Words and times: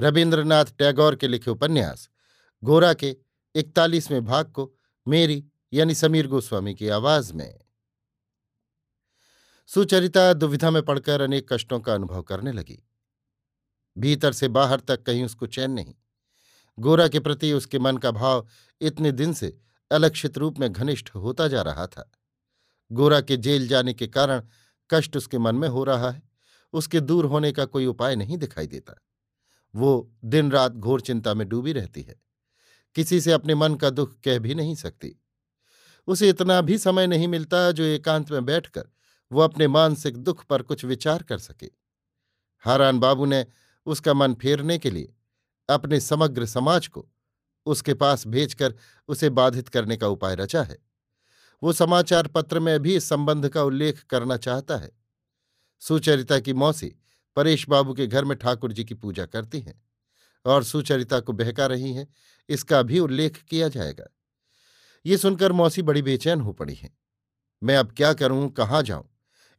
रविन्द्रनाथ 0.00 0.64
टैगोर 0.64 1.16
के 1.16 1.28
लिखे 1.28 1.50
उपन्यास, 1.50 2.10
गोरा 2.64 2.94
के 2.94 3.16
इकतालीसवें 3.54 4.24
भाग 4.24 4.52
को 4.52 4.74
मेरी 5.08 5.46
यानी 5.72 5.94
समीर 5.94 6.26
गोस्वामी 6.26 6.74
की 6.74 6.88
आवाज़ 6.88 7.32
में। 7.32 7.60
सुचरिता 9.66 10.32
दुविधा 10.32 10.70
में 10.70 10.82
पड़कर 10.82 11.20
अनेक 11.20 11.52
कष्टों 11.52 11.80
का 11.80 11.94
अनुभव 11.94 12.22
करने 12.22 12.52
लगी। 12.52 12.88
भीतर 13.98 14.32
से 14.32 14.48
बाहर 14.48 14.80
तक 14.80 15.02
कहीं 15.02 15.24
उसको 15.24 15.46
चैन 15.46 15.70
नहीं। 15.70 15.94
गोरा 16.78 17.08
के 17.08 17.20
प्रति 17.20 17.52
उसके 17.52 17.78
मन 17.78 17.96
का 17.96 18.10
भाव 18.10 18.48
इतने 18.80 19.12
दिन 19.12 19.32
से 19.32 19.58
अलक्षित 19.92 20.38
रूप 20.38 20.58
में 20.58 20.72
घनिष्ठ 20.72 21.10
होता 21.10 21.48
जा 21.48 21.62
रहा 21.62 21.86
था। 21.86 22.12
गोरा 22.92 23.20
के 23.20 23.36
जेल 23.36 23.68
जाने 23.68 23.94
के 23.94 24.06
कारण 24.06 24.42
कष्ट 24.90 25.16
उसके 25.16 25.38
मन 25.38 25.54
में 25.54 25.68
हो 25.68 25.84
रहा 25.84 26.10
है। 26.10 26.22
उसके 26.72 27.00
दूर 27.00 27.24
होने 27.24 27.52
का 27.52 27.64
कोई 27.64 27.86
उपाय 27.86 28.16
नहीं 28.16 28.38
दिखाई 28.38 28.66
देता। 28.66 28.94
वो 29.74 30.12
दिन 30.24 30.50
रात 30.50 30.72
घोर 30.72 31.00
चिंता 31.00 31.34
में 31.34 31.48
डूबी 31.48 31.72
रहती 31.72 32.02
है। 32.02 32.22
किसी 32.94 33.20
से 33.20 33.32
अपने 33.32 33.54
मन 33.54 33.74
का 33.74 33.90
दुख 33.90 34.20
कह 34.20 34.38
भी 34.38 34.54
नहीं 34.54 34.74
सकती। 34.74 35.22
उसे 36.06 36.28
इतना 36.28 36.60
भी 36.60 36.78
समय 36.78 37.06
नहीं 37.06 37.28
मिलता 37.28 37.72
जो 37.72 37.82
एकांत 37.82 38.30
में 38.30 38.44
बैठकर 38.44 38.84
वो 39.32 39.40
अपने 39.40 39.68
मानसिक 39.68 40.16
दुख 40.16 40.44
पर 40.44 40.62
कुछ 40.62 40.84
विचार 40.84 41.22
कर 41.22 41.38
सके। 41.38 41.70
हारान 42.58 42.98
बाबू 42.98 43.24
ने 43.24 43.46
उसका 43.86 44.14
मन 44.14 44.34
फेरने 44.34 44.78
के 44.78 44.90
लिए 44.90 45.14
अपने 45.70 46.00
समग्र 46.00 46.46
समाज 46.46 46.86
को 46.86 47.08
उसके 47.66 47.94
पास 47.94 48.26
भेजकर 48.26 48.74
उसे 49.08 49.30
बाधित 49.30 49.68
करने 49.68 49.96
का 49.96 50.08
उपाय 50.08 50.34
रचा 50.34 50.62
है। 50.62 50.78
वो 51.62 51.72
समाचार 51.72 52.26
पत्र 52.26 52.60
में 52.60 52.80
भी 52.80 52.96
इस 52.96 53.08
संबंध 53.08 53.48
का 53.48 53.62
उल्लेख 53.62 54.02
करना 54.02 54.36
चाहता 54.36 54.76
है। 54.76 54.90
सुचरिता 55.80 56.40
की 56.40 56.52
मौसी 56.52 56.99
परेश 57.36 57.68
बाबू 57.68 57.94
के 57.94 58.06
घर 58.06 58.24
में 58.24 58.38
ठाकुर 58.38 58.72
जी 58.72 58.84
की 58.84 58.94
पूजा 58.94 59.26
करती 59.26 59.60
हैं 59.60 59.82
और 60.44 60.64
सुचरिता 60.64 61.20
को 61.20 61.32
बहका 61.32 61.66
रही 61.66 61.94
हैं। 61.94 62.14
इसका 62.48 62.82
भी 62.82 62.98
उल्लेख 62.98 63.42
किया 63.42 63.68
जाएगा। 63.68 64.06
ये 65.06 65.18
सुनकर 65.18 65.52
मौसी 65.52 65.82
बड़ी 65.82 66.02
बेचैन 66.02 66.40
हो 66.40 66.52
पड़ी 66.52 66.74
हैं। 66.74 66.98
मैं 67.62 67.76
अब 67.76 67.92
क्या 67.96 68.12
करूँ, 68.12 68.50
कहाँ 68.50 68.82
जाऊँ? 68.82 69.10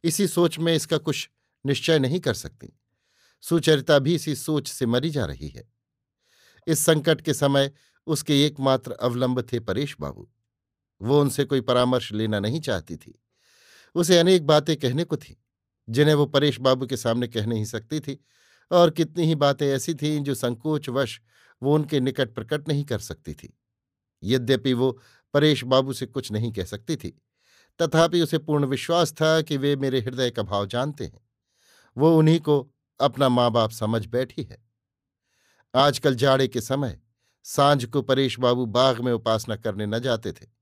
इसी 0.04 0.28
सोच 0.28 0.58
में 0.58 0.74
इसका 0.74 0.98
कुछ 0.98 1.30
निश्चय 1.66 1.98
नहीं 1.98 2.20
कर 2.20 2.34
सकती। 2.34 2.78
सुचरिता 3.40 3.98
भी 3.98 4.14
इसी 4.14 4.34
सोच 4.34 4.68
से 4.68 4.86
मरी 4.86 5.10
जा 5.10 5.24
रही 5.24 5.48
है। 5.48 5.72
इस 6.66 6.78
संकट 6.78 7.20
के 7.20 7.34
समय 7.34 7.72
उसके 8.06 8.46
एकमात्र 8.46 8.92
अवलंब 8.92 9.48
थे 9.52 9.60
परेश 9.60 9.96
बाबू। 10.00 10.30
वो 11.02 11.20
उनसे 11.20 11.44
कोई 11.44 11.60
परामर्श 11.60 12.12
लेना 12.12 12.40
नहीं 12.40 12.60
चाहती 12.60 12.96
थी। 12.96 13.22
उसे 13.94 14.18
अनेक 14.18 14.46
बातें 14.46 14.76
कहने 14.76 15.04
को 15.04 15.16
थी। 15.16 15.41
जिन्हें 15.88 16.14
वो 16.14 16.26
परेश 16.26 16.60
बाबू 16.60 16.86
के 16.86 16.96
सामने 16.96 17.28
कह 17.28 17.46
नहीं 17.46 17.64
सकती 17.64 18.00
थी। 18.00 18.24
और 18.70 18.90
कितनी 18.90 19.24
ही 19.24 19.34
बातें 19.34 19.66
ऐसी 19.66 19.94
थीं 19.94 20.20
जो 20.20 20.34
संकोचवश 20.34 21.20
वो 21.62 21.74
उनके 21.74 22.00
निकट 22.00 22.34
प्रकट 22.34 22.68
नहीं 22.68 22.84
कर 22.84 22.98
सकती 22.98 23.34
थी। 23.34 23.58
यद्यपि 24.22 24.72
वो 24.72 24.98
परेश 25.34 25.64
बाबू 25.64 25.92
से 25.92 26.06
कुछ 26.06 26.32
नहीं 26.32 26.52
कह 26.52 26.64
सकती 26.64 26.96
थी, 26.96 27.10
तथापि 27.80 28.20
उसे 28.20 28.38
पूर्ण 28.38 28.64
विश्वास 28.64 29.12
था 29.12 29.42
कि 29.42 29.56
वे 29.56 29.76
मेरे 29.76 30.00
हृदय 30.00 30.30
का 30.30 30.42
भाव 30.42 30.66
जानते 30.66 31.04
हैं। 31.04 31.20
वो 31.96 32.18
उन्हीं 32.18 32.40
को 32.40 32.70
अपना 33.00 33.28
माँ 33.28 33.50
बाप 33.50 33.70
समझ 33.70 34.06
बैठी 34.06 34.42
है। 34.42 34.64
आजकल 35.74 36.14
जाड़े 36.14 36.48
के 36.48 36.60
समय, 36.60 37.00
साँझ 37.44 37.84
को 37.84 38.02
परेश 38.02 38.38
बाबू 38.38 38.66
बाग 38.66 39.00
में 39.00 39.12
उपासना 39.12 39.56
करने 39.56 39.86
न 39.86 39.98
जाते 39.98 40.32
थे। 40.32 40.61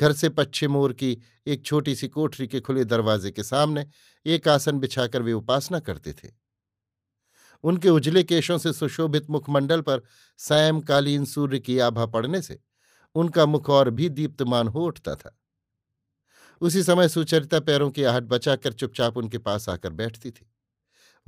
घर 0.00 0.12
से 0.12 0.28
पश्चिम 0.28 0.76
ओर 0.76 0.92
की 0.92 1.18
एक 1.46 1.64
छोटी 1.64 1.94
सी 1.94 2.08
कोठरी 2.08 2.46
के 2.46 2.60
खुले 2.60 2.84
दरवाजे 2.84 3.30
के 3.30 3.42
सामने 3.42 3.86
एक 4.26 4.48
आसन 4.48 4.78
बिछाकर 4.78 5.22
वे 5.22 5.32
उपासना 5.32 5.80
करते 5.80 6.12
थे। 6.12 6.28
उनके 7.64 7.88
उजले 7.88 8.24
केशों 8.24 8.58
से 8.58 8.72
सुशोभित 8.72 9.30
मुखमंडल 9.30 9.80
पर 9.80 10.02
सायंकालीन 10.38 11.24
सूर्य 11.24 11.58
की 11.58 11.78
आभा 11.78 12.06
पड़ने 12.06 12.42
से 12.42 12.60
उनका 13.14 13.46
मुख 13.46 13.70
और 13.70 13.90
भी 13.90 14.08
दीप्तमान 14.08 14.68
हो 14.68 14.86
उठता 14.86 15.14
था। 15.14 15.38
उसी 16.60 16.82
समय 16.82 17.08
सुचरिता 17.08 17.60
पैरों 17.60 17.90
की 17.90 18.04
आहट 18.04 18.22
बचाकर 18.22 18.72
चुपचाप 18.72 19.16
उनके 19.16 19.38
पास 19.38 19.68
आकर 19.68 19.90
बैठती 19.90 20.30
थी। 20.30 20.52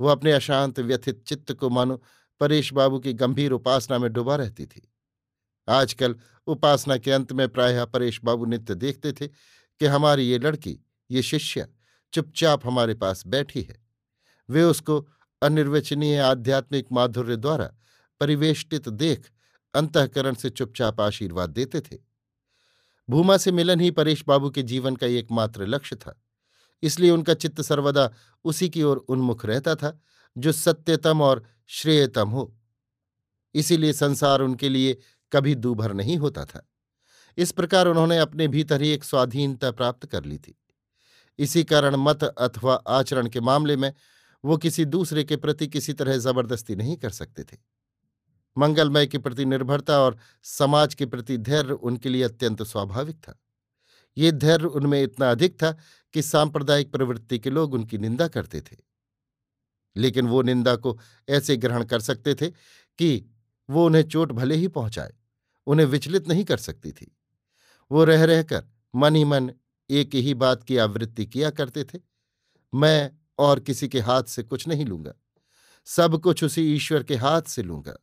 वह 0.01 0.11
अपने 0.11 0.31
अशांत, 0.31 0.79
व्यथित 0.79 1.23
चित्त 1.27 1.53
को 1.53 1.69
मानो 1.69 2.01
परेश 2.39 2.73
बाबू 2.73 2.99
की 2.99 3.13
गंभीर 3.13 3.51
उपासना 3.51 3.97
में 3.97 4.13
डुबा 4.13 4.35
रहती 4.35 4.65
थी। 4.65 4.91
आजकल 5.67 6.15
उपासना 6.47 6.97
के 6.97 7.11
अंत 7.11 7.33
में 7.33 7.49
प्रायः 7.49 7.85
परेश 7.85 8.21
बाबू 8.23 8.45
नित्य 8.45 8.75
देखते 8.75 9.11
थे 9.11 9.27
कि 9.79 9.85
हमारी 9.85 10.23
ये 10.23 10.39
लड़की, 10.39 10.79
ये 11.11 11.21
शिष्य 11.21 11.67
चुपचाप 12.13 12.67
हमारे 12.67 12.93
पास 12.93 13.27
बैठी 13.27 13.61
है। 13.61 13.85
वे 14.49 14.63
उसको 14.63 15.07
अनिर्वचनीय 15.41 16.19
आध्यात्मिक 16.19 16.85
माधुर्य 16.91 17.35
द्वारा 17.35 17.73
परिवेष्टित 18.19 18.89
देख, 18.89 19.31
अंतकरण 19.73 20.33
से 20.33 20.49
चुपचाप 20.49 21.01
आशीर्वाद 21.01 21.49
देते 21.49 21.81
थे। 21.81 21.97
भूमा 23.09 23.37
से 23.37 23.51
मिलन 23.51 23.79
ही 23.79 23.91
परेश 23.91 24.23
बाबू 24.27 24.49
के 24.49 24.63
जीवन 24.63 24.95
का 24.95 25.07
एकमात्र 25.07 25.67
लक्ष्य 25.67 25.95
था। 25.95 26.21
इसलिए 26.83 27.09
उनका 27.09 27.33
चित्त 27.33 27.61
सर्वदा 27.61 28.13
उसी 28.43 28.69
की 28.69 28.83
ओर 28.83 28.97
उन्मुख 28.97 29.45
रहता 29.45 29.75
था, 29.75 30.01
जो 30.37 30.51
सत्यतम 30.51 31.21
और 31.21 31.45
श्रेयतम 31.67 32.29
हो। 32.29 32.57
इसीलिए 33.53 33.93
संसार 33.93 34.41
उनके 34.41 34.69
लिए 34.69 34.97
कभी 35.31 35.55
दूभर 35.55 35.93
नहीं 35.93 36.17
होता 36.17 36.45
था। 36.45 36.69
इस 37.37 37.51
प्रकार 37.51 37.87
उन्होंने 37.87 38.17
अपने 38.17 38.47
भीतर 38.47 38.81
ही 38.81 38.89
एक 38.89 39.03
स्वाधीनता 39.03 39.71
प्राप्त 39.71 40.05
कर 40.05 40.23
ली 40.23 40.37
थी। 40.37 40.59
इसी 41.39 41.63
कारण 41.63 41.95
मत 41.95 42.23
अथवा 42.23 42.75
आचरण 42.75 43.29
के 43.29 43.39
मामले 43.39 43.77
में 43.77 43.93
वो 44.45 44.57
किसी 44.57 44.85
दूसरे 44.85 45.23
के 45.23 45.35
प्रति 45.35 45.67
किसी 45.67 45.93
तरह 45.93 46.17
ज़बरदस्ती 46.17 46.75
नहीं 46.75 46.97
कर 46.97 47.09
सकते 47.09 47.43
थे। 47.43 47.57
मंगलमय 48.57 49.07
के 49.07 49.17
प्रति 49.17 49.45
निर्भरता 49.45 49.99
और 49.99 50.17
समाज 50.43 50.93
के 50.93 51.05
प्रति 51.05 51.37
धैर्य 51.37 51.73
उनके 51.73 52.09
लिए 52.09 52.23
अत्यंत 52.23 52.63
स्वाभाविक 52.63 53.15
था। 53.15 53.39
ये 54.17 54.31
धैर्य 54.31 54.65
उनमें 54.65 55.03
इतना 55.03 55.31
अधिक 55.31 55.63
था 55.63 55.77
कि 56.13 56.21
सांप्रदायिक 56.21 56.91
प्रवृत्ति 56.91 57.39
के 57.39 57.49
लोग 57.49 57.73
उनकी 57.73 57.97
निंदा 57.97 58.27
करते 58.27 58.61
थे। 58.61 58.75
लेकिन 59.95 60.27
वो 60.27 60.41
निंदा 60.41 60.75
को 60.75 60.99
ऐसे 61.29 61.57
ग्रहण 61.57 61.83
कर 61.83 61.99
सकते 61.99 62.35
थे 62.35 62.49
कि 62.97 63.34
वो 63.69 63.85
उन्हें 63.85 64.03
चोट 64.03 64.31
भले 64.31 64.55
ही 64.55 64.67
पहुँचाए, 64.69 65.13
उन्हें 65.67 65.85
विचलित 65.87 66.27
नहीं 66.27 66.43
कर 66.45 66.57
सकती 66.57 66.91
थी। 66.91 67.11
वो 67.91 68.03
रह 68.03 68.23
रहकर 68.23 68.63
मन 68.93 69.15
ही 69.15 69.23
मन 69.25 69.51
एक 69.89 70.15
ही 70.15 70.33
बात 70.33 70.63
की 70.63 70.77
आवृत्ति 70.77 71.25
किया 71.25 71.49
करते 71.49 71.83
थे, 71.83 71.99
मैं 72.73 73.11
और 73.39 73.59
किसी 73.59 73.87
के 73.87 73.99
हाथ 73.99 74.23
से 74.23 74.43
कुछ 74.43 74.67
नहीं 74.67 74.85
लूँगा, 74.85 75.13
सब 75.87 76.17
कुछ 76.17 76.43
उसी 76.43 76.61
ईश्वर 76.75 77.03
के 77.03 77.15
हाथ 77.15 77.41
से 77.41 77.63
लूँगा। 77.63 77.95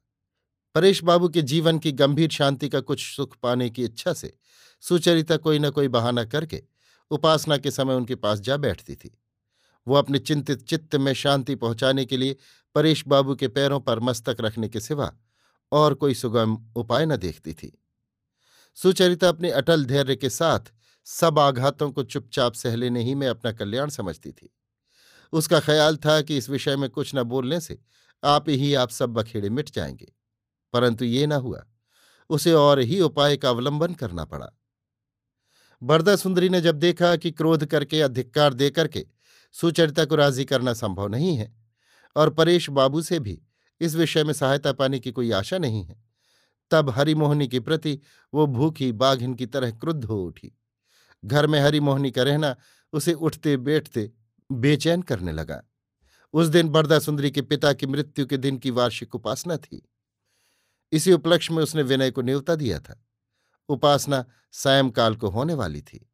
परेश 0.74 1.02
बाबू 1.04 1.28
के 1.28 1.42
जीवन 1.42 1.78
की 1.78 1.92
गंभीर 1.92 2.30
शांति 2.30 2.68
का 2.68 2.80
कुछ 2.80 3.04
सुख 3.06 3.36
पाने 3.42 3.68
की 3.70 3.84
इच्छा 3.84 4.12
से 4.12 4.32
सुचरिता 4.82 5.36
कोई 5.36 5.58
न 5.58 5.70
कोई 5.70 5.88
बहाना 5.88 6.24
करके 6.24 6.62
उपासना 7.10 7.56
के 7.56 7.70
समय 7.70 7.94
उनके 7.94 8.14
पास 8.14 8.40
जा 8.40 8.56
बैठती 8.56 8.94
थी। 8.94 9.10
वो 9.86 9.94
अपने 9.94 10.18
चिंतित 10.18 10.62
चित्त 10.62 10.96
में 10.96 11.12
शांति 11.14 11.54
पहुँचाने 11.54 12.04
के 12.04 12.16
लिए 12.16 12.36
परेश 12.74 13.06
बाबू 13.06 13.34
के 13.34 13.48
पैरों 13.48 13.80
पर 13.80 14.00
मस्तक 14.00 14.36
रखने 14.40 14.68
के 14.68 14.80
सिवा 14.80 15.12
और 15.72 15.94
कोई 15.94 16.14
सुगम 16.14 16.58
उपाय 16.76 17.06
न 17.06 17.16
देखती 17.16 17.52
थी। 17.52 17.82
सुचरिता 18.74 19.28
अपने 19.28 19.50
अटल 19.50 19.84
धैर्य 19.84 20.16
के 20.16 20.30
साथ 20.30 20.60
सब 21.04 21.38
आघातों 21.38 21.90
को 21.90 22.02
चुपचाप 22.02 22.54
सह 22.54 22.76
लेने 22.76 23.02
ही 23.02 23.14
में 23.14 23.28
अपना 23.28 23.52
कल्याण 23.52 23.88
समझती 23.88 24.32
थी। 24.32 24.54
उसका 25.32 25.60
ख्याल 25.60 25.96
था 25.96 26.20
कि 26.20 26.36
इस 26.36 26.50
विषय 26.50 26.76
में 26.76 26.90
कुछ 26.90 27.12
न 27.14 27.22
बोलने 27.22 27.60
से 27.60 27.80
आप 28.24 28.48
ही, 28.48 28.74
आप 28.74 28.90
सब 28.90 29.10
बखेड़े 29.10 29.50
मिट 29.50 29.70
जाएँगे। 29.70 30.12
परंतु 30.72 31.04
ये 31.04 31.26
न 31.26 31.32
हुआ। 31.32 31.66
उसे 32.30 32.52
और 32.52 32.78
ही 32.78 33.00
उपाय 33.00 33.36
का 33.36 33.48
अवलंबन 33.48 33.94
करना 33.94 34.24
पड़ा। 34.24 34.48
बरदा 35.82 36.16
सुंदरी 36.16 36.48
ने 36.48 36.60
जब 36.60 36.76
देखा 36.76 37.16
कि 37.16 37.30
क्रोध 37.30 37.66
करके 37.66 37.96
या 37.96 38.08
धिक्कार 38.08 38.54
दे 38.54 38.70
करके 38.70 39.06
सुचरिता 39.52 40.04
को 40.04 40.14
राज़ी 40.14 40.44
करना 40.44 40.74
संभव 40.74 41.08
नहीं 41.08 41.36
है 41.36 41.56
और 42.16 42.30
परेश 42.30 42.70
बाबू 42.70 43.02
से 43.02 43.18
भी 43.18 43.42
इस 43.82 43.94
विषय 43.94 44.24
में 44.24 44.32
सहायता 44.32 44.72
पाने 44.72 44.98
की 44.98 45.12
कोई 45.12 45.30
आशा 45.30 45.58
नहीं 45.58 45.84
है। 45.84 46.04
तब 46.70 46.90
हरिमोहनी 46.90 47.48
के 47.48 47.60
प्रति 47.60 48.00
वो 48.34 48.46
भूखी 48.46 48.92
बाघिन 48.92 49.34
की 49.34 49.46
तरह 49.46 49.70
क्रुद्ध 49.70 50.04
हो 50.04 50.24
उठी। 50.24 50.58
घर 51.24 51.46
में 51.46 51.60
हरिमोहनी 51.60 52.10
का 52.10 52.22
रहना 52.22 52.56
उसे 52.92 53.12
उठते 53.12 53.56
बैठते 53.56 54.12
बेचैन 54.52 55.02
करने 55.02 55.32
लगा। 55.32 55.62
उस 56.32 56.46
दिन 56.46 56.68
बरदा 56.68 56.98
सुंदरी 56.98 57.30
के 57.30 57.42
पिता 57.42 57.72
की 57.72 57.86
मृत्यु 57.86 58.26
के 58.26 58.36
दिन 58.36 58.58
की 58.58 58.70
वार्षिक 58.70 59.14
उपासना 59.14 59.56
थी। 59.56 59.88
इसी 60.92 61.12
उपलक्ष्य 61.12 61.54
में 61.54 61.62
उसने 61.62 61.82
विनय 61.82 62.10
को 62.10 62.22
न्योता 62.22 62.54
दिया 62.54 62.80
था। 62.80 63.06
उपासना 63.68 64.24
सायंकाल 64.52 65.16
को 65.16 65.28
होने 65.28 65.54
वाली 65.54 65.82
थी। 65.82 66.10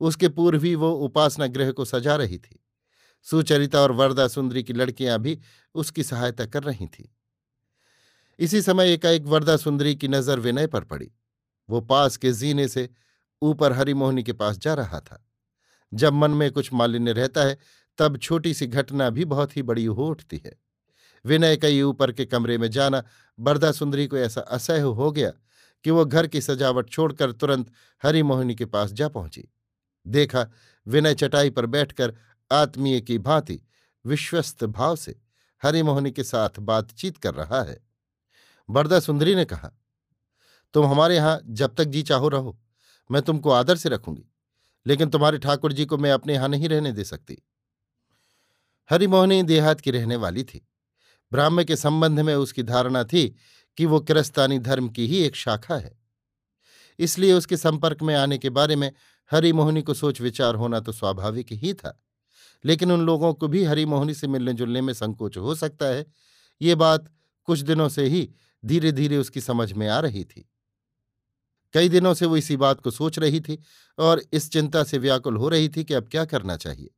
उसके 0.00 0.28
पूर्व 0.28 0.64
ही 0.64 0.74
वो 0.74 0.92
उपासना 0.92 1.46
गृह 1.46 1.72
को 1.72 1.84
सजा 1.84 2.16
रही 2.16 2.38
थी। 2.38 2.64
सुचरिता 3.22 3.80
और 3.80 3.92
वरदा 3.92 4.28
सुंदरी 4.28 4.62
की 4.62 4.72
लड़कियाँ 4.72 5.18
भी 5.18 5.38
उसकी 5.74 6.02
सहायता 6.02 6.46
कर 6.46 6.62
रही 6.62 6.86
थीं। 6.86 7.04
इसी 8.38 8.62
समय 8.62 8.92
एकाएक 8.92 9.22
वरदा 9.22 9.56
सुंदरी 9.56 9.94
की 9.94 10.08
नज़र 10.08 10.38
विनय 10.38 10.66
पर 10.66 10.84
पड़ी। 10.84 11.10
वो 11.70 11.80
पास 11.80 12.16
के 12.16 12.32
जीने 12.32 12.68
से 12.68 12.88
ऊपर 13.42 13.72
हरिमोहनी 13.72 14.22
के 14.22 14.32
पास 14.32 14.58
जा 14.58 14.74
रहा 14.74 15.00
था। 15.00 15.30
जब 15.94 16.12
मन 16.12 16.30
में 16.30 16.50
कुछ 16.50 16.72
मालिन्य 16.72 17.12
रहता 17.12 17.42
है, 17.42 17.58
तब 17.98 18.16
छोटी 18.16 18.54
सी 18.54 18.66
घटना 18.66 19.10
भी 19.10 19.24
बहुत 19.24 19.56
ही 19.56 19.62
बड़ी 19.62 19.84
हो 19.84 20.08
उठती 20.08 20.42
है। 20.46 20.56
विनय 21.24 21.56
का 21.56 21.68
ये 21.68 21.82
ऊपर 21.82 22.12
के 22.12 22.24
कमरे 22.24 22.58
में 22.58 22.70
जाना 22.70 23.04
बरदा 23.40 23.72
सुंदरी 23.72 24.06
को 24.06 24.16
ऐसा 24.16 24.40
असह्य 24.40 24.80
हो 24.80 25.12
गया 25.12 25.32
कि 25.84 25.90
वो 25.90 26.04
घर 26.04 26.26
की 26.26 26.40
सजावट 26.40 26.90
छोड़कर 26.90 27.32
तुरंत 27.32 27.72
हरिमोहिनी 28.02 28.54
के 28.54 28.64
पास 28.64 28.92
जा 28.92 29.08
पहुँची। 29.08 29.48
देखा, 30.06 30.46
विनय 30.86 31.14
चटाई 31.14 31.50
पर 31.50 31.66
बैठकर 31.66 32.14
आत्मीय 32.50 33.00
की 33.00 33.18
भांति 33.18 33.60
विश्वस्त 34.04 34.64
भाव 34.64 34.96
से 34.96 35.20
हरिमोहनी 35.62 36.10
के 36.10 36.24
साथ 36.24 36.58
बातचीत 36.60 37.16
कर 37.16 37.34
रहा 37.34 37.62
है। 37.62 37.80
बरदा 38.68 39.00
सुंदरी 39.00 39.34
ने 39.34 39.44
कहा, 39.44 39.70
तुम 40.74 40.86
हमारे 40.86 41.16
यहाँ 41.16 41.40
जब 41.44 41.74
तक 41.74 41.84
जी 41.84 42.02
चाहो 42.02 42.28
रहो, 42.28 42.58
मैं 43.10 43.22
तुमको 43.22 43.50
आदर 43.50 43.76
से 43.76 43.88
रखूँगी, 43.88 44.24
लेकिन 44.86 45.10
तुम्हारे 45.10 45.38
ठाकुर 45.38 45.72
जी 45.72 45.84
को 45.84 45.98
मैं 45.98 46.10
अपने 46.10 46.34
यहाँ 46.34 46.48
नहीं 46.48 46.68
रहने 46.68 46.92
दे 46.92 47.04
सकती। 47.04 47.42
हरिमोहनी 48.90 49.42
देहात 49.42 49.80
की 49.80 49.90
रहने 49.90 50.16
वाली 50.16 50.44
थी। 50.44 50.66
ब्राह्मण 51.32 51.64
के 51.64 51.76
संबंध 51.76 52.20
में 52.20 52.34
उसकी 52.34 52.62
धारणा 52.62 53.04
थी 53.04 53.36
कि 53.78 53.86
वो 53.86 54.00
किरस्तानी 54.00 54.58
धर्म 54.58 54.88
की 54.88 55.06
ही 55.06 55.22
एक 55.22 55.36
शाखा 55.36 55.76
है। 55.76 55.98
इसलिए 56.98 57.32
उसके 57.32 57.56
संपर्क 57.56 58.02
में 58.02 58.14
आने 58.14 58.38
के 58.38 58.50
बारे 58.50 58.76
में 58.76 58.92
हरिमोहनी 59.30 59.82
को 59.82 59.94
सोच 59.94 60.20
विचार 60.20 60.54
होना 60.54 60.80
तो 60.80 60.92
स्वाभाविक 60.92 61.52
ही 61.52 61.74
था। 61.74 61.98
लेकिन 62.64 62.92
उन 62.92 63.00
लोगों 63.00 63.34
को 63.34 63.48
भी 63.48 63.64
हरिमोहनी 63.64 64.14
से 64.14 64.26
मिलने 64.26 64.52
जुलने 64.52 64.80
में 64.80 64.92
संकोच 64.94 65.36
हो 65.36 65.54
सकता 65.54 65.86
है। 65.86 66.06
ये 66.62 66.74
बात 66.74 67.10
कुछ 67.44 67.60
दिनों 67.60 67.88
से 67.88 68.06
ही 68.06 68.30
धीरे 68.64 68.92
धीरे 68.92 69.16
उसकी 69.16 69.40
समझ 69.40 69.72
में 69.72 69.88
आ 69.88 70.00
रही 70.00 70.24
थी। 70.24 70.50
कई 71.74 71.88
दिनों 71.88 72.14
से 72.14 72.26
वो 72.26 72.36
इसी 72.36 72.56
बात 72.56 72.80
को 72.80 72.90
सोच 72.90 73.18
रही 73.18 73.40
थी 73.40 73.58
और 73.98 74.22
इस 74.32 74.52
चिंता 74.52 74.84
से 74.84 74.98
व्याकुल 74.98 75.36
हो 75.36 75.48
रही 75.48 75.68
थी 75.68 75.84
कि 75.84 75.94
अब 75.94 76.08
क्या 76.08 76.24
करना 76.24 76.56
चाहिए। 76.56 76.90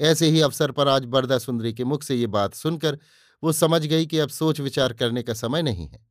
ऐसे 0.00 0.26
ही 0.26 0.40
अवसर 0.40 0.70
पर 0.70 0.88
आज 0.88 1.04
बरदा 1.04 1.38
सुंदरी 1.38 1.72
के 1.72 1.84
मुख 1.84 2.02
से 2.02 2.14
ये 2.14 2.26
बात 2.26 2.54
सुनकर 2.54 2.98
वो 3.42 3.52
समझ 3.52 3.86
गई 3.86 4.06
कि 4.06 4.18
अब 4.18 4.28
सोच 4.28 4.60
विचार 4.60 4.92
करने 4.92 5.22
का 5.22 5.34
समय 5.34 5.62
नहीं 5.62 5.88
है। 5.88 6.06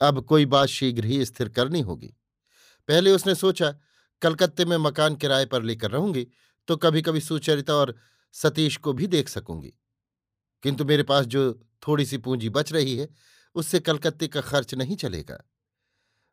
अब 0.00 0.24
कोई 0.24 0.46
बात 0.46 0.68
शीघ्र 0.68 1.04
ही 1.04 1.24
स्थिर 1.24 1.48
करनी 1.48 1.80
होगी। 1.80 2.16
पहले 2.88 3.12
उसने 3.12 3.34
सोचा, 3.34 3.74
कलकत्ते 4.22 4.64
में 4.64 4.76
मकान 4.76 5.14
किराए 5.14 5.44
पर 5.44 5.62
लेकर 5.62 5.90
रहूँगी 5.90 6.26
तो 6.70 6.76
कभी 6.76 7.02
कभी 7.02 7.20
सुचरिता 7.20 7.74
और 7.74 7.96
सतीश 8.32 8.76
को 8.76 8.92
भी 8.92 9.06
देख 9.06 9.28
सकूँगी। 9.28 9.72
किंतु 10.62 10.84
मेरे 10.84 11.02
पास 11.02 11.26
जो 11.26 11.52
थोड़ी 11.88 12.06
सी 12.06 12.18
पूंजी 12.18 12.48
बच 12.48 12.72
रही 12.72 12.96
है, 12.96 13.08
उससे 13.54 13.80
कलकत्ते 13.80 14.28
का 14.28 14.40
खर्च 14.40 14.74
नहीं 14.74 14.96
चलेगा। 14.96 15.48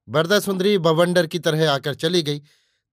बरदा 0.10 0.40
सुंदरी 0.40 0.78
बवंडर 0.78 1.28
की 1.28 1.40
तरह 1.40 1.72
आकर 1.72 1.96
चली 1.96 2.24
गई, 2.24 2.40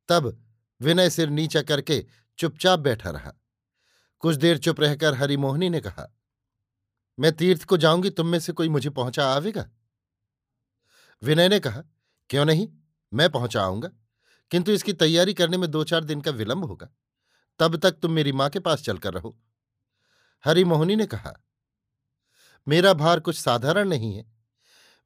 तब 0.08 0.42
विनय 0.80 1.10
सिर 1.10 1.28
नीचा 1.28 1.62
करके 1.62 2.06
चुपचाप 2.38 2.80
बैठा 2.80 3.10
रहा। 3.10 3.32
कुछ 4.18 4.36
देर 4.36 4.58
चुप 4.58 4.80
रहकर 4.80 5.14
हरिमोहनी 5.14 5.70
ने 5.70 5.80
कहा, 5.80 6.18
मैं 7.18 7.32
तीर्थ 7.32 7.64
को 7.64 7.76
जाऊँगी, 7.76 8.10
तुम 8.10 8.26
में 8.26 8.40
से 8.40 8.52
कोई 8.52 8.68
मुझे 8.68 8.90
पहुँचा 8.90 9.26
आवेगा? 9.26 9.70
विनय 11.22 11.48
ने 11.48 11.60
कहा, 11.60 11.82
क्यों 12.30 12.44
नहीं, 12.44 12.68
मैं 13.12 13.30
पहुँचा 13.30 13.62
आऊँगा, 13.62 13.90
किंतु 14.50 14.72
इसकी 14.72 14.92
तैयारी 14.92 15.34
करने 15.34 15.56
में 15.56 15.70
दो 15.70 15.84
चार 15.84 16.04
दिन 16.04 16.20
का 16.20 16.30
विलंब 16.30 16.64
होगा। 16.64 16.94
तब 17.58 17.76
तक 17.76 17.92
तुम 17.92 18.12
मेरी 18.12 18.32
माँ 18.32 18.50
के 18.50 18.60
पास 18.60 18.82
चलकर 18.82 19.14
रहो। 19.14 19.38
हरिमोहनी 20.44 20.96
ने 20.96 21.06
कहा, 21.06 21.34
मेरा 22.68 22.92
भार 22.94 23.20
कुछ 23.20 23.38
साधारण 23.38 23.88
नहीं 23.88 24.14
है। 24.14 24.32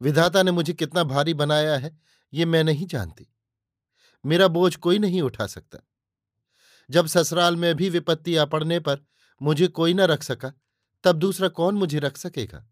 विधाता 0.03 0.43
ने 0.43 0.51
मुझे 0.51 0.73
कितना 0.73 1.05
भारी 1.05 1.35
बनाया 1.35 1.79
है, 1.79 2.01
ये 2.33 2.45
मैं 2.45 2.65
नहीं 2.65 2.87
जानती। 2.87 3.35
मेरा 4.27 4.49
बोझ 4.49 4.77
कोई 4.77 4.99
नहीं 4.99 5.23
उठा 5.23 5.47
सकता। 5.47 5.79
जब 6.91 7.07
ससुराल 7.07 7.57
में 7.57 7.75
भी 7.75 7.91
विपत्ति 7.91 8.37
आ 8.37 8.45
पड़ने 8.45 8.81
पर 8.81 9.01
मुझे 9.43 9.69
कोई 9.69 9.95
न 9.95 10.01
रख 10.01 10.23
सका, 10.23 10.53
तब 11.05 11.17
दूसरा 11.17 11.49
कौन 11.49 11.75
मुझे 11.75 11.99
रख 11.99 12.17
सकेगा? 12.17 12.69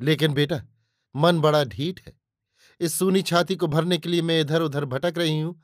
लेकिन 0.00 0.34
बेटा, 0.34 0.62
मन 1.16 1.40
बड़ा 1.40 1.64
ढीठ 1.64 2.06
है। 2.06 2.20
इस 2.80 2.98
सूनी 2.98 3.22
छाती 3.22 3.56
को 3.56 3.66
भरने 3.66 3.98
के 3.98 4.08
लिए 4.08 4.22
मैं 4.22 4.40
इधर 4.40 4.62
उधर 4.62 4.84
भटक 4.84 5.14
रही 5.18 5.40
हूँ 5.40 5.62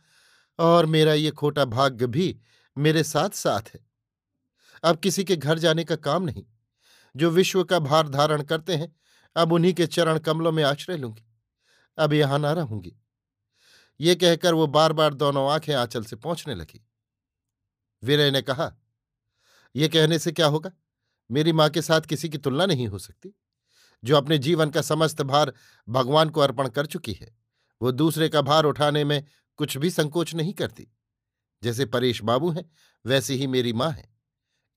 और 0.58 0.86
मेरा 0.86 1.14
ये 1.14 1.30
खोटा 1.30 1.64
भाग्य 1.64 2.06
भी 2.06 2.40
मेरे 2.78 3.04
साथ 3.04 3.30
साथ 3.30 3.70
है। 3.74 3.80
अब 4.84 4.96
किसी 4.98 5.24
के 5.24 5.36
घर 5.36 5.58
जाने 5.58 5.84
का 5.84 5.96
काम 5.96 6.22
नहीं। 6.22 6.44
जो 7.16 7.30
विश्व 7.30 7.64
का 7.64 7.78
भार 7.78 8.08
धारण 8.08 8.42
करते 8.42 8.76
हैं, 8.76 8.96
अब 9.36 9.52
उन्हीं 9.52 9.74
के 9.74 9.86
चरण 9.86 10.18
कमलों 10.18 10.52
में 10.52 10.64
आश्रय 10.64 10.96
लूँगी। 10.96 11.32
अब 11.98 12.12
यहाँ 12.12 12.38
ना 12.38 12.52
रहूँगी। 12.52 12.96
ये 14.00 14.14
कहकर 14.14 14.54
वो 14.54 14.66
बार 14.66 14.92
बार 14.92 15.14
दोनों 15.14 15.50
आँखें 15.50 15.74
आंचल 15.74 16.04
से 16.04 16.16
पहुँचने 16.16 16.54
लगी। 16.54 16.88
विनय 18.02 18.30
ने 18.30 18.42
कहा 18.42 18.76
यह 19.76 19.88
कहने 19.88 20.18
से 20.18 20.32
क्या 20.32 20.46
होगा? 20.46 20.70
मेरी 21.30 21.52
माँ 21.52 21.70
के 21.70 21.82
साथ 21.82 22.00
किसी 22.00 22.28
की 22.28 22.38
तुलना 22.38 22.66
नहीं 22.66 22.88
हो 22.88 22.98
सकती। 22.98 23.34
जो 24.04 24.16
अपने 24.16 24.38
जीवन 24.38 24.70
का 24.70 24.82
समस्त 24.82 25.22
भार 25.22 25.52
भगवान 25.88 26.30
को 26.30 26.40
अर्पण 26.40 26.68
कर 26.68 26.86
चुकी 26.86 27.12
है, 27.12 27.38
वो 27.82 27.92
दूसरे 27.92 28.28
का 28.28 28.42
भार 28.42 28.64
उठाने 28.64 29.04
में 29.04 29.24
कुछ 29.56 29.76
भी 29.76 29.90
संकोच 29.90 30.34
नहीं 30.34 30.52
करती। 30.52 30.88
जैसे 31.62 31.86
परेश 31.86 32.22
बाबू 32.22 32.50
हैं, 32.50 32.64
वैसे 33.04 33.34
ही 33.34 33.46
मेरी 33.46 33.72
माँ 33.72 33.90
है। 33.90 34.08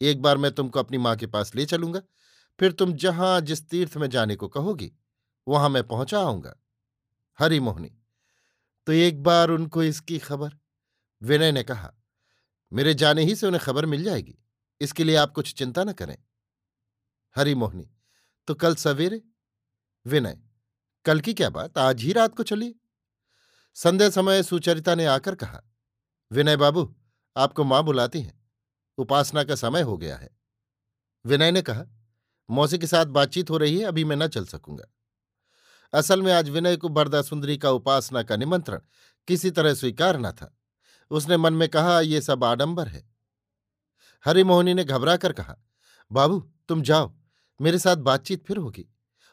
एक 0.01 0.21
बार 0.21 0.37
मैं 0.37 0.51
तुमको 0.51 0.79
अपनी 0.79 0.97
माँ 0.97 1.15
के 1.15 1.27
पास 1.27 1.55
ले 1.55 1.65
चलूँगा, 1.65 2.01
फिर 2.59 2.71
तुम 2.71 2.93
जहाँ 2.93 3.39
जिस 3.41 3.67
तीर्थ 3.69 3.97
में 3.97 4.09
जाने 4.09 4.35
को 4.35 4.47
कहोगी, 4.47 4.91
वहाँ 5.47 5.69
मैं 5.69 5.83
पहुँचा 5.83 6.19
आऊँगा। 6.19 6.55
हरी 7.39 7.59
मोहनी 7.59 7.91
तो 8.87 8.91
एक 8.91 9.21
बार 9.23 9.49
उनको 9.49 9.83
इसकी 9.83 10.17
खबर? 10.19 10.57
विनय 11.21 11.51
ने 11.51 11.63
कहा, 11.63 11.93
मेरे 12.71 12.93
जाने 12.93 13.23
ही 13.23 13.35
से 13.35 13.47
उन्हें 13.47 13.63
खबर 13.63 13.85
मिल 13.85 14.03
जाएगी, 14.03 14.37
इसके 14.81 15.03
लिए 15.03 15.15
आप 15.15 15.31
कुछ 15.31 15.53
चिंता 15.53 15.83
न 15.83 15.93
करें। 15.93 16.17
हरी 17.35 17.55
मोहनी 17.55 17.89
तो 18.47 18.55
कल 18.55 18.75
सवेरे? 18.75 19.21
विनय, 20.05 20.37
कल 21.05 21.19
की 21.19 21.33
क्या 21.33 21.49
बात? 21.49 21.77
आज 21.77 22.01
ही 22.01 22.13
रात 22.13 22.35
को 22.35 22.43
चलिए। 22.43 22.75
संध्या 23.77 24.09
समय 24.09 24.43
सुचरिता 24.43 24.95
ने 24.95 25.05
आकर 25.05 25.35
कहा 25.35 25.61
विनय 26.31 26.57
बाबू, 26.57 26.95
आपको 27.37 27.63
माँ 27.63 27.83
बुलाती 27.83 28.21
हैं। 28.21 28.47
उपासना 28.97 29.43
का 29.43 29.55
समय 29.55 29.81
हो 29.81 29.97
गया 29.97 30.17
है। 30.17 30.37
विनय 31.25 31.51
ने 31.51 31.61
कहा, 31.61 31.83
मौसी 32.49 32.77
के 32.77 32.87
साथ 32.87 33.05
बातचीत 33.05 33.49
हो 33.49 33.57
रही 33.57 33.79
है, 33.79 33.85
अभी 33.85 34.03
मैं 34.03 34.15
न 34.15 34.27
चल 34.27 34.45
सकूँगा। 34.45 34.85
असल 35.93 36.21
में 36.21 36.33
आज 36.33 36.49
विनय 36.49 36.77
को 36.77 36.89
बरदा 36.89 37.21
सुंदरी 37.21 37.57
का 37.57 37.71
उपासना 37.71 38.23
का 38.23 38.35
निमंत्रण 38.35 38.79
किसी 39.27 39.51
तरह 39.51 39.73
स्वीकार 39.73 40.17
न 40.17 40.31
था। 40.31 40.57
उसने 41.11 41.37
मन 41.37 41.53
में 41.53 41.69
कहा, 41.69 41.99
ये 41.99 42.21
सब 42.21 42.43
आडंबर 42.43 42.87
है। 42.87 43.09
हरिमोहनी 44.25 44.73
ने 44.73 44.83
घबरा 44.83 45.17
कर 45.17 45.33
कहा, 45.33 45.57
बाबू, 46.11 46.51
तुम 46.67 46.81
जाओ, 46.81 47.15
मेरे 47.61 47.79
साथ 47.79 47.95
बातचीत 47.95 48.45
फिर 48.45 48.57
होगी। 48.57 48.89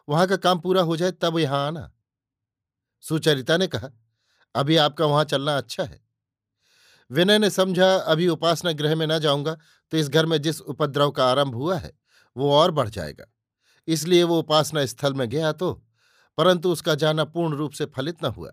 वहाँ 0.09 0.26
का 0.26 0.37
काम 0.37 0.61
पूरा 0.61 0.83
हो 0.83 0.97
जाए, 0.97 1.12
तब 1.12 1.38
यहाँ 1.38 1.67
आना। 1.67 1.93
सुचरिता 3.00 3.57
ने 3.57 3.67
कहा, 3.67 3.88
अभी 4.55 4.76
आपका 4.76 5.07
वहाँ 5.07 5.25
चलना 5.25 5.57
अच्छा 5.57 5.85
है। 5.85 6.08
विनय 7.11 7.38
ने 7.38 7.50
समझा, 7.50 7.95
अभी 7.95 8.29
उपासना 8.29 8.73
गृह 8.73 8.95
में 8.95 9.07
न 9.07 9.19
जाऊँगा 9.19 9.57
तो 9.93 9.97
इस 9.97 10.09
घर 10.09 10.27
में 10.27 10.41
जिस 10.43 10.61
उपद्रव 10.61 11.11
का 11.11 11.27
आरंभ 11.27 11.55
हुआ 11.55 11.79
है, 11.79 11.93
वो 12.37 12.53
और 12.53 12.71
बढ़ 12.71 12.88
जाएगा। 12.88 13.27
इसलिए 13.88 14.23
वो 14.23 14.38
उपासना 14.38 14.85
स्थल 14.87 15.15
में 15.15 15.29
गया 15.29 15.53
तो 15.53 15.73
परंतु 16.38 16.73
उसका 16.73 16.95
जाना 16.95 17.25
पूर्ण 17.25 17.57
रूप 17.57 17.73
से 17.73 17.87
फलित 17.87 18.25
न 18.25 18.27
हुआ। 18.27 18.53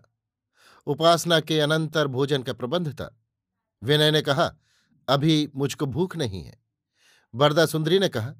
उपासना 0.86 1.40
के 1.40 1.60
अनंतर 1.60 2.06
भोजन 2.06 2.42
का 2.42 2.52
प्रबंध 2.52 2.92
था। 2.92 3.14
विनय 3.82 4.10
ने 4.10 4.22
कहा, 4.22 4.52
अभी 5.08 5.48
मुझको 5.56 5.86
भूख 5.86 6.16
नहीं 6.16 6.42
है। 6.42 6.58
बरदा 7.34 7.66
सुंदरी 7.66 7.98
ने 7.98 8.08
कहा, 8.08 8.32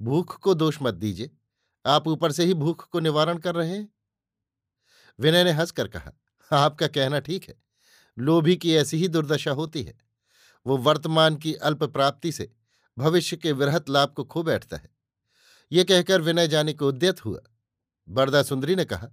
भूख 0.00 0.38
को 0.38 0.54
दोष 0.54 0.78
मत 0.82 0.94
दीजिए। 0.94 1.30
आप 1.84 2.08
ऊपर 2.08 2.32
से 2.32 2.44
ही 2.44 2.54
भूख 2.54 2.88
को 2.88 3.00
निवारण 3.00 3.38
कर 3.38 3.54
रहे 3.54 3.68
हैं? 3.68 3.88
विनय 5.18 5.44
ने 5.44 5.50
हंसकर 5.50 5.88
कहा, 5.88 6.12
आपका 6.50 6.86
कहना 6.86 7.20
ठीक 7.20 7.48
है। 7.48 7.54
लोभी 8.18 8.56
की 8.56 8.74
ऐसी 8.74 8.96
ही 8.96 9.08
दुर्दशा 9.08 9.50
होती 9.50 9.82
है। 9.82 9.98
वो 10.66 10.76
वर्तमान 10.76 11.36
की 11.36 11.54
अल्प 11.54 11.84
प्राप्ति 11.84 12.32
से 12.32 12.52
भविष्य 12.98 13.36
के 13.36 13.52
वृहत 13.52 13.88
लाभ 13.88 14.08
को 14.08 14.24
खो 14.24 14.42
बैठता 14.42 14.76
है। 14.76 14.90
ये 15.72 15.84
कहकर 15.84 16.20
विनय 16.20 16.48
जाने 16.48 16.72
को 16.72 16.88
उद्यत 16.88 17.24
हुआ। 17.24 17.40
बरदा 18.08 18.42
सुंदरी 18.42 18.74
ने 18.74 18.84
कहा, 18.84 19.08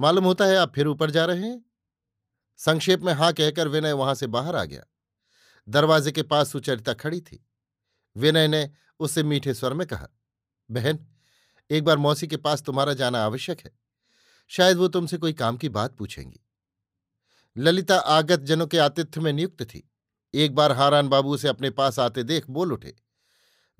मालूम 0.00 0.24
होता 0.24 0.44
है 0.44 0.56
आप 0.56 0.74
फिर 0.74 0.86
ऊपर 0.86 1.10
जा 1.10 1.24
रहे 1.24 1.40
हैं? 1.40 1.64
संक्षेप 2.56 3.00
में 3.00 3.12
हाँ 3.12 3.32
कहकर 3.32 3.68
विनय 3.68 3.92
वहाँ 3.92 4.14
से 4.14 4.26
बाहर 4.26 4.56
आ 4.56 4.64
गया। 4.64 4.84
दरवाजे 5.68 6.12
के 6.12 6.22
पास 6.22 6.50
सुचरिता 6.50 6.94
खड़ी 6.94 7.20
थी। 7.20 7.46
विनय 8.16 8.48
ने 8.48 8.70
उससे 9.00 9.22
मीठे 9.22 9.54
स्वर 9.54 9.72
में 9.72 9.86
कहा, 9.86 10.08
बहन, 10.70 11.06
एक 11.70 11.84
बार 11.84 11.96
मौसी 11.96 12.26
के 12.26 12.36
पास 12.36 12.62
तुम्हारा 12.62 12.94
जाना 12.94 13.24
आवश्यक 13.24 13.60
है। 13.60 13.78
शायद 14.48 14.76
वो 14.76 14.88
तुमसे 14.88 15.16
कोई 15.16 15.32
काम 15.32 15.56
की 15.56 15.68
बात 15.68 15.96
पूछेंगी। 15.96 16.40
ललिता 17.56 17.96
आगत 17.96 18.40
जनों 18.40 18.66
के 18.66 18.78
आतिथ्य 18.78 19.20
में 19.20 19.32
नियुक्त 19.32 19.62
थी। 19.64 19.88
एक 20.34 20.54
बार 20.54 20.72
हारान 20.72 21.08
बाबू 21.08 21.36
से 21.36 21.48
अपने 21.48 21.70
पास 21.70 21.98
आते 21.98 22.22
देख 22.22 22.50
बोल 22.50 22.72
उठे, 22.72 22.94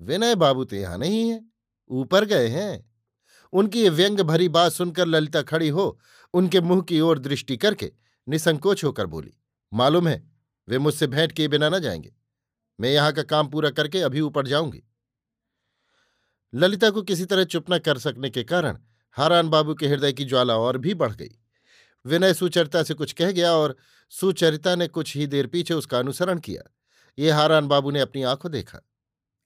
विनय 0.01 0.35
बाबू 0.35 0.63
तो 0.63 0.75
यहाँ 0.75 0.97
नहीं 0.97 1.29
है, 1.29 1.41
ऊपर 1.89 2.25
गए 2.25 2.47
हैं। 2.47 2.85
उनकी 3.53 3.81
ये 3.81 3.89
व्यंग 3.89 4.19
भरी 4.21 4.49
बात 4.49 4.71
सुनकर 4.71 5.07
ललिता 5.07 5.41
खड़ी 5.41 5.69
हो, 5.69 5.99
उनके 6.33 6.61
मुँह 6.61 6.81
की 6.81 6.99
ओर 7.01 7.19
दृष्टि 7.19 7.57
करके 7.57 7.91
निसंकोच 8.27 8.83
होकर 8.83 9.05
बोली, 9.05 9.33
मालूम 9.71 10.07
है, 10.07 10.21
वे 10.67 10.77
मुझसे 10.79 11.07
भेंट 11.07 11.31
किए 11.31 11.47
बिना 11.47 11.69
न 11.69 11.79
जाएँगे। 11.79 12.13
मैं 12.79 12.89
यहाँ 12.89 13.11
का 13.11 13.23
काम 13.23 13.47
पूरा 13.47 13.69
करके 13.69 14.01
अभी 14.01 14.21
ऊपर 14.21 14.47
जाऊँगी। 14.47 14.83
ललिता 16.53 16.89
को 16.89 17.01
किसी 17.01 17.25
तरह 17.25 17.43
चुप 17.43 17.71
न 17.71 17.79
कर 17.79 17.97
सकने 17.97 18.29
के 18.29 18.43
कारण 18.43 18.77
हारान 19.17 19.49
बाबू 19.49 19.73
के 19.75 19.87
हृदय 19.87 20.13
की 20.13 20.25
ज्वाला 20.25 20.57
और 20.57 20.77
भी 20.77 20.93
बढ़ 20.93 21.13
गई। 21.13 21.37
विनय 22.05 22.33
सुचरिता 22.33 22.83
से 22.83 22.93
कुछ 22.93 23.13
कह 23.13 23.31
गया 23.31 23.51
और 23.51 23.75
सुचरिता 24.09 24.75
ने 24.75 24.87
कुछ 24.87 25.15
ही 25.15 25.27
देर 25.27 25.47
पीछे 25.47 25.73
उसका 25.73 25.99
अनुसरण 25.99 26.39
किया। 26.39 26.63
ये 27.17 27.31
हारान 27.31 27.67
बाबू 27.67 27.91
ने 27.91 27.99
अपनी 27.99 28.23
आँखों 28.23 28.51
देखा। 28.51 28.79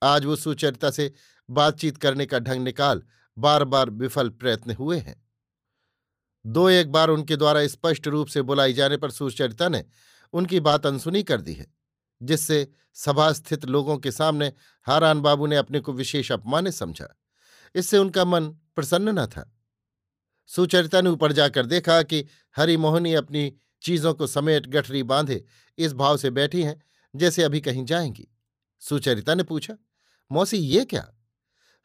आज 0.02 0.26
वो 0.26 0.36
सुचरिता 0.36 0.92
से 0.92 1.12
बातचीत 1.50 1.98
करने 1.98 2.26
का 2.26 2.40
ढंग 2.40 2.64
निकाल 2.64 3.04
बार 3.38 3.64
बार 3.64 3.90
विफल 3.90 4.30
प्रयत्न 4.30 4.72
हुए 4.72 4.98
हैं। 4.98 5.22
दो 6.46 6.70
एक 6.70 6.92
बार 6.92 7.10
उनके 7.10 7.36
द्वारा 7.36 7.68
स्पष्ट 7.68 8.08
रूप 8.08 8.28
से 8.28 8.42
बुलाई 8.42 8.74
जाने 8.74 8.98
पर 8.98 9.12
सुचरिता 9.12 9.70
ने 9.70 9.84
उनकी 10.34 10.60
बात 10.60 10.86
अनसुनी 10.86 11.24
कर 11.24 11.42
दी 11.42 11.54
है, 11.54 11.68
जिससे 12.22 12.68
सभा 12.94 13.32
स्थित 13.32 13.66
लोगों 13.66 13.98
के 13.98 14.12
सामने 14.12 14.54
हारान 14.88 15.22
बाबू 15.22 15.48
ने 15.48 15.56
अपने 15.56 15.80
को 15.80 15.94
विशेष 15.94 16.32
अपमानित 16.32 16.74
समझा। 16.74 17.08
इससे 17.76 17.98
उनका 17.98 18.26
मन 18.26 18.48
प्रसन्न 18.76 19.20
न 19.20 19.26
था। 19.26 19.58
सुचरिता 20.50 21.02
ने 21.02 21.10
ऊपर 21.10 21.32
जाकर 21.32 21.66
देखा 21.66 22.02
कि 22.02 22.26
हरिमोहनी 22.58 23.14
अपनी 23.14 23.54
चीज़ों 23.82 24.14
को 24.14 24.28
समेट 24.28 24.68
गठरी 24.68 25.04
बांधे 25.04 25.46
इस 25.78 25.94
भाव 25.94 26.18
से 26.18 26.30
बैठी 26.30 26.64
हैं, 26.64 26.84
जैसे 27.16 27.44
अभी 27.44 27.62
कहीं 27.62 27.86
जाएँगी। 27.86 28.28
सुचरिता 28.80 29.36
ने 29.36 29.44
पूछा, 29.44 29.78
मौसी, 30.32 30.58
ये 30.58 30.86
क्या? 30.86 31.14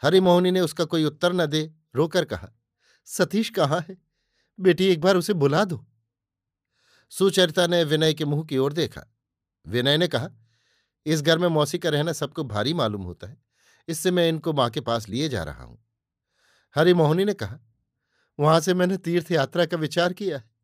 हरिमोहनी 0.03 0.51
ने 0.51 0.61
उसका 0.61 0.85
कोई 0.85 1.05
उत्तर 1.05 1.33
न 1.33 1.47
दे 1.47 1.73
रोकर 1.95 2.25
कहा, 2.25 2.51
सतीश 3.05 3.51
कहाँ 3.51 3.87
है? 3.89 3.99
बेटी, 4.61 4.87
एक 4.87 5.01
बार 5.01 5.17
उसे 5.17 5.33
बुला 5.33 5.65
दो। 5.65 5.87
सुचरिता 7.11 7.67
ने 7.67 7.85
विनय 7.85 8.15
के 8.15 8.25
मुँह 8.25 8.45
की 8.45 8.59
ओर 8.59 8.73
देखा। 8.73 9.15
विनय 9.67 9.97
ने 9.97 10.09
कहा, 10.09 10.31
इस 11.07 11.23
घर 11.23 11.39
में 11.39 11.49
मौसी 11.49 11.79
का 11.79 11.89
रहना 11.89 12.13
सबको 12.13 12.45
भारी 12.45 12.75
मालूम 12.75 13.03
होता 13.03 13.27
है। 13.27 13.43
इससे 13.89 14.11
मैं 14.11 14.29
इनको 14.29 14.53
माँ 14.53 14.71
के 14.71 14.81
पास 14.81 15.09
लिए 15.09 15.29
जा 15.29 15.43
रहा 15.43 15.65
हूँ। 15.65 15.85
हरिमोहनी 16.77 17.25
ने 17.25 17.35
कहा, 17.35 17.59
वहाँ 18.41 18.61
से 18.61 18.75
मैंने 18.75 18.97
तीर्थ 18.97 19.31
यात्रा 19.31 19.67
का 19.67 19.77
विचार 19.77 20.13
किया 20.13 20.39
है। 20.39 20.56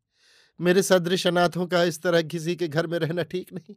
मेरे 0.59 0.83
सदृश 0.83 1.25
अनाथों 1.27 1.67
का 1.67 1.83
इस 1.83 2.01
तरह 2.01 2.21
किसी 2.23 2.55
के 2.55 2.67
घर 2.67 2.87
में 2.87 2.97
रहना 2.99 3.23
ठीक 3.23 3.53
नहीं। 3.53 3.75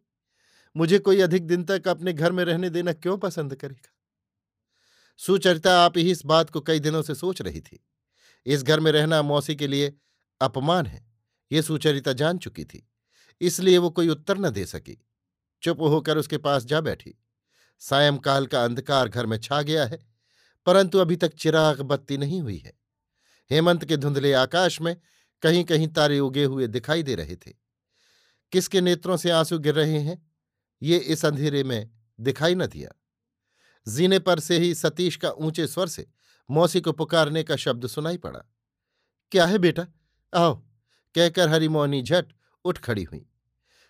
मुझे 0.76 0.98
कोई 0.98 1.20
अधिक 1.20 1.46
दिन 1.46 1.64
तक 1.64 1.88
अपने 1.88 2.12
घर 2.12 2.32
में 2.32 2.44
रहने 2.44 2.70
देना 2.70 2.92
क्यों 2.92 3.16
पसंद 3.18 3.54
करेगा? 3.54 3.92
सुचरिता 5.20 5.78
आप 5.80 5.96
ही 5.98 6.10
इस 6.10 6.24
बात 6.26 6.50
को 6.50 6.60
कई 6.60 6.80
दिनों 6.80 7.02
से 7.02 7.14
सोच 7.14 7.42
रही 7.42 7.60
थी। 7.60 7.78
इस 8.46 8.62
घर 8.62 8.80
में 8.80 8.90
रहना 8.92 9.20
मौसी 9.22 9.56
के 9.56 9.66
लिए 9.66 9.92
अपमान 10.40 10.86
है, 10.86 11.04
ये 11.50 11.62
सुचरिता 11.62 12.12
जान 12.12 12.38
चुकी 12.38 12.64
थी, 12.64 12.86
इसलिए 13.40 13.78
वो 13.78 13.90
कोई 13.90 14.08
उत्तर 14.08 14.38
न 14.38 14.50
दे 14.50 14.66
सकी। 14.66 15.00
चुप 15.62 15.80
होकर 15.80 16.18
उसके 16.18 16.38
पास 16.38 16.64
जा 16.64 16.80
बैठी। 16.80 17.14
सायंकाल 17.82 18.46
का 18.46 18.64
अंधकार 18.64 19.08
घर 19.08 19.26
में 19.26 19.38
छा 19.38 19.60
गया 19.62 19.84
है, 19.86 19.98
परंतु 20.66 20.98
अभी 20.98 21.16
तक 21.16 21.34
चिराग 21.34 21.80
बत्ती 21.82 22.18
नहीं 22.18 22.40
हुई 22.40 22.56
है। 22.56 22.72
हेमंत 23.50 23.84
के 23.84 23.96
धुंधले 23.96 24.32
आकाश 24.34 24.80
में 24.80 24.96
कहीं 25.42 25.64
कहीं 25.64 25.88
तारे 25.88 26.18
उगे 26.18 26.44
हुए 26.44 26.66
दिखाई 26.66 27.02
दे 27.02 27.14
रहे 27.14 27.36
थे। 27.36 27.52
किसके 28.52 28.80
नेत्रों 28.80 29.16
से 29.16 29.30
आँसू 29.30 29.58
गिर 29.58 29.74
रहे 29.74 29.98
हैं? 29.98 30.30
ये 30.82 30.98
इस 30.98 31.24
अंधेरे 31.24 31.64
में 31.64 31.90
दिखाई 32.20 32.54
न 32.54 32.66
दिया। 32.66 32.90
जीने 33.88 34.18
पर 34.18 34.40
से 34.40 34.58
ही 34.58 34.74
सतीश 34.74 35.16
का 35.16 35.30
ऊँचे 35.30 35.66
स्वर 35.66 35.86
से 35.86 36.06
मौसी 36.50 36.80
को 36.80 36.92
पुकारने 36.92 37.42
का 37.42 37.56
शब्द 37.56 37.86
सुनाई 37.86 38.16
पड़ा। 38.16 38.40
क्या 39.30 39.46
है 39.46 39.58
बेटा? 39.58 39.86
आओ, 40.34 40.54
कहकर 41.14 41.48
हरिमोहनी 41.48 42.02
झट 42.02 42.26
उठ 42.64 42.78
खड़ी 42.78 43.02
हुई। 43.02 43.26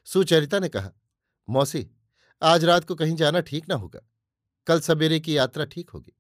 सुचरिता 0.05 0.59
ने 0.59 0.69
कहा, 0.69 0.91
मौसी, 1.49 1.91
आज 2.43 2.65
रात 2.65 2.85
को 2.85 2.95
कहीं 2.95 3.17
जाना 3.17 3.41
ठीक 3.41 3.69
ना 3.69 3.75
होगा। 3.75 4.01
कल 4.67 4.81
सवेरे 4.81 5.21
की 5.21 5.37
यात्रा 5.37 5.65
ठीक 5.65 5.91
होगी। 5.91 6.13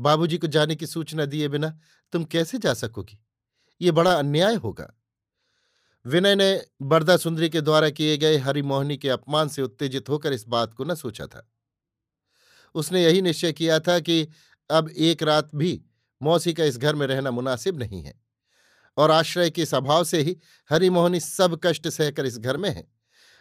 बाबूजी 0.00 0.38
को 0.38 0.46
जाने 0.46 0.76
की 0.76 0.86
सूचना 0.86 1.24
दिए 1.24 1.48
बिना 1.48 1.80
तुम 2.12 2.24
कैसे 2.24 2.58
जा 2.58 2.74
सकोगी? 2.74 3.24
ये 3.80 3.90
बड़ा 3.90 4.12
अन्याय 4.12 4.54
होगा। 4.54 4.94
विनय 6.06 6.34
ने 6.34 6.66
बरदा 6.82 7.16
सुंदरी 7.16 7.48
के 7.48 7.60
द्वारा 7.60 7.90
किए 7.90 8.16
गए 8.16 8.36
हरिमोहनी 8.36 8.96
के 8.96 9.08
अपमान 9.08 9.48
से 9.48 9.62
उत्तेजित 9.62 10.08
होकर 10.08 10.32
इस 10.32 10.46
बात 10.48 10.74
को 10.74 10.84
न 10.84 10.94
सोचा 10.94 11.26
था। 11.26 11.52
उसने 12.74 13.04
यही 13.04 13.22
निश्चय 13.22 13.52
किया 13.52 13.80
था 13.80 14.00
कि 14.00 14.28
अब 14.70 14.88
एक 14.88 15.22
रात 15.22 15.50
भी 15.54 15.84
मौसी 16.22 16.52
का 16.52 16.64
इस 16.64 16.78
घर 16.78 16.94
में 16.94 17.06
रहना 17.06 17.30
मुनासिब 17.30 17.78
नहीं 17.78 18.02
है 18.02 18.14
और 18.96 19.10
आश्रय 19.10 19.50
के 19.50 19.66
स्वभाव 19.66 20.04
से 20.04 20.20
ही 20.22 20.36
हरिमोहनी 20.70 21.20
सब 21.20 21.60
कष्ट 21.64 21.88
सहकर 21.88 22.26
इस 22.26 22.38
घर 22.38 22.56
में 22.56 22.70
है। 22.70 22.86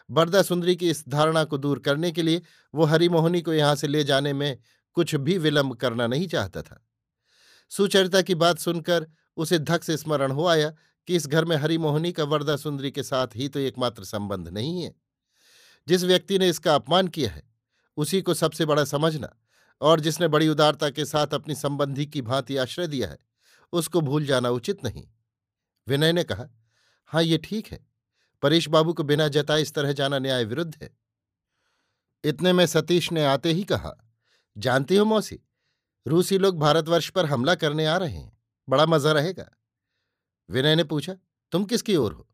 बरदा 0.09 0.41
सुंदरी 0.41 0.75
की 0.75 0.89
इस 0.89 1.03
धारणा 1.09 1.43
को 1.43 1.57
दूर 1.57 1.79
करने 1.79 2.11
के 2.11 2.21
लिए 2.21 2.41
वो 2.75 2.85
हरिमोहनी 2.85 3.41
को 3.41 3.53
यहाँ 3.53 3.75
से 3.75 3.87
ले 3.87 4.03
जाने 4.03 4.33
में 4.33 4.57
कुछ 4.93 5.15
भी 5.15 5.37
विलंब 5.37 5.75
करना 5.75 6.07
नहीं 6.07 6.27
चाहता 6.27 6.61
था। 6.61 6.85
सुचरिता 7.69 8.21
की 8.21 8.35
बात 8.35 8.59
सुनकर 8.59 9.07
उसे 9.37 9.59
धक 9.59 9.83
से 9.83 9.97
स्मरण 9.97 10.31
हो 10.31 10.45
आया 10.47 10.73
कि 11.07 11.15
इस 11.15 11.27
घर 11.27 11.45
में 11.45 11.55
हरिमोहनी 11.55 12.11
का 12.11 12.23
वरदा 12.23 12.55
सुंदरी 12.55 12.91
के 12.91 13.03
साथ 13.03 13.27
ही 13.35 13.49
तो 13.49 13.59
एकमात्र 13.59 14.03
संबंध 14.03 14.47
नहीं 14.47 14.83
है। 14.83 14.95
जिस 15.87 16.03
व्यक्ति 16.03 16.39
ने 16.39 16.49
इसका 16.49 16.75
अपमान 16.75 17.07
किया 17.07 17.31
है, 17.31 17.43
उसी 17.97 18.21
को 18.21 18.33
सबसे 18.33 18.65
बड़ा 18.65 18.83
समझना 18.83 19.35
और 19.81 19.99
जिसने 19.99 20.27
बड़ी 20.27 20.47
उदारता 20.47 20.89
के 20.89 21.05
साथ 21.05 21.27
अपनी 21.27 21.55
संबंधी 21.55 22.05
की 22.05 22.21
भांति 22.21 22.57
आश्रय 22.57 22.87
दिया 22.87 23.09
है, 23.09 23.17
उसको 23.73 24.01
भूल 24.01 24.25
जाना 24.25 24.49
उचित 24.49 24.83
नहीं। 24.83 25.07
विनय 25.87 26.13
ने 26.13 26.23
कहा 26.23 26.47
हाँ 27.05 27.23
ये 27.23 27.37
ठीक 27.37 27.67
है। 27.67 27.85
परेश 28.41 28.67
बाबू 28.67 28.93
को 28.93 29.03
बिना 29.03 29.27
जताए 29.27 29.61
इस 29.61 29.73
तरह 29.73 29.91
जाना 29.93 30.19
न्याय 30.19 30.43
विरुद्ध 30.45 30.73
है। 30.83 30.97
इतने 32.23 32.53
में 32.53 32.65
सतीश 32.65 33.11
ने 33.11 33.25
आते 33.25 33.51
ही 33.51 33.63
कहा, 33.63 33.91
जानती 34.57 34.95
हो 34.95 35.05
मौसी, 35.05 35.39
रूसी 36.07 36.37
लोग 36.37 36.59
भारतवर्ष 36.59 37.09
पर 37.09 37.25
हमला 37.25 37.55
करने 37.55 37.85
आ 37.85 37.97
रहे 37.97 38.17
हैं। 38.17 38.36
बड़ा 38.69 38.85
मज़ा 38.85 39.11
रहेगा। 39.11 39.49
विनय 40.49 40.75
ने 40.75 40.83
पूछा, 40.83 41.15
तुम 41.51 41.65
किसकी 41.65 41.95
ओर 41.95 42.13
हो? 42.13 42.29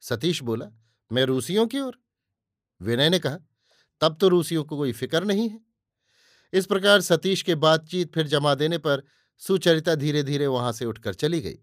सतीश 0.00 0.42
बोला, 0.42 0.66
मैं 1.12 1.24
रूसियों 1.24 1.66
की 1.66 1.80
ओर। 1.80 1.98
विनय 2.82 3.10
ने 3.10 3.18
कहा, 3.18 3.38
तब 4.00 4.18
तो 4.20 4.28
रूसियों 4.28 4.64
को 4.64 4.76
कोई 4.76 4.92
फ़िक्र 4.92 5.24
नहीं 5.24 5.48
है। 5.48 5.60
इस 6.52 6.66
प्रकार 6.66 7.00
सतीश 7.00 7.42
के 7.42 7.54
बातचीत 7.54 8.14
फिर 8.14 8.26
जमा 8.26 8.54
देने 8.54 8.78
पर 8.78 9.02
सुचरिता 9.38 9.94
धीरे 9.94 10.22
धीरे 10.22 10.46
वहाँ 10.46 10.72
से 10.72 10.84
उठकर 10.84 11.14
चली 11.14 11.40
गई। 11.40 11.58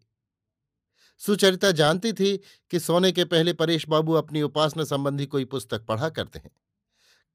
सुचरिता 1.20 1.72
जानती 1.72 2.14
थी 2.14 2.38
कि 2.72 2.80
सोने 2.80 3.12
के 3.12 3.26
पहले 3.26 3.54
परेश 3.54 3.90
बाबू 3.90 4.14
अपनी 4.14 4.42
उपासना 4.42 4.84
संबंधी 4.84 5.26
कोई 5.26 5.46
पुस्तक 5.46 5.86
पढ़ा 5.86 6.10
करते 6.10 6.40
हैं। 6.40 6.52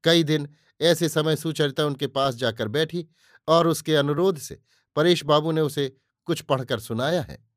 कई 0.03 0.23
दिन 0.23 0.49
ऐसे 0.81 1.09
समय 1.09 1.35
सुचरिता 1.35 1.85
उनके 1.85 2.07
पास 2.07 2.35
जाकर 2.35 2.67
बैठी 2.67 3.07
और 3.47 3.67
उसके 3.67 3.95
अनुरोध 3.95 4.37
से 4.37 4.61
परेश 4.95 5.23
बाबू 5.23 5.51
ने 5.51 5.61
उसे 5.61 5.97
कुछ 6.25 6.41
पढ़कर 6.41 6.79
सुनाया 6.79 7.21
है। 7.21 7.47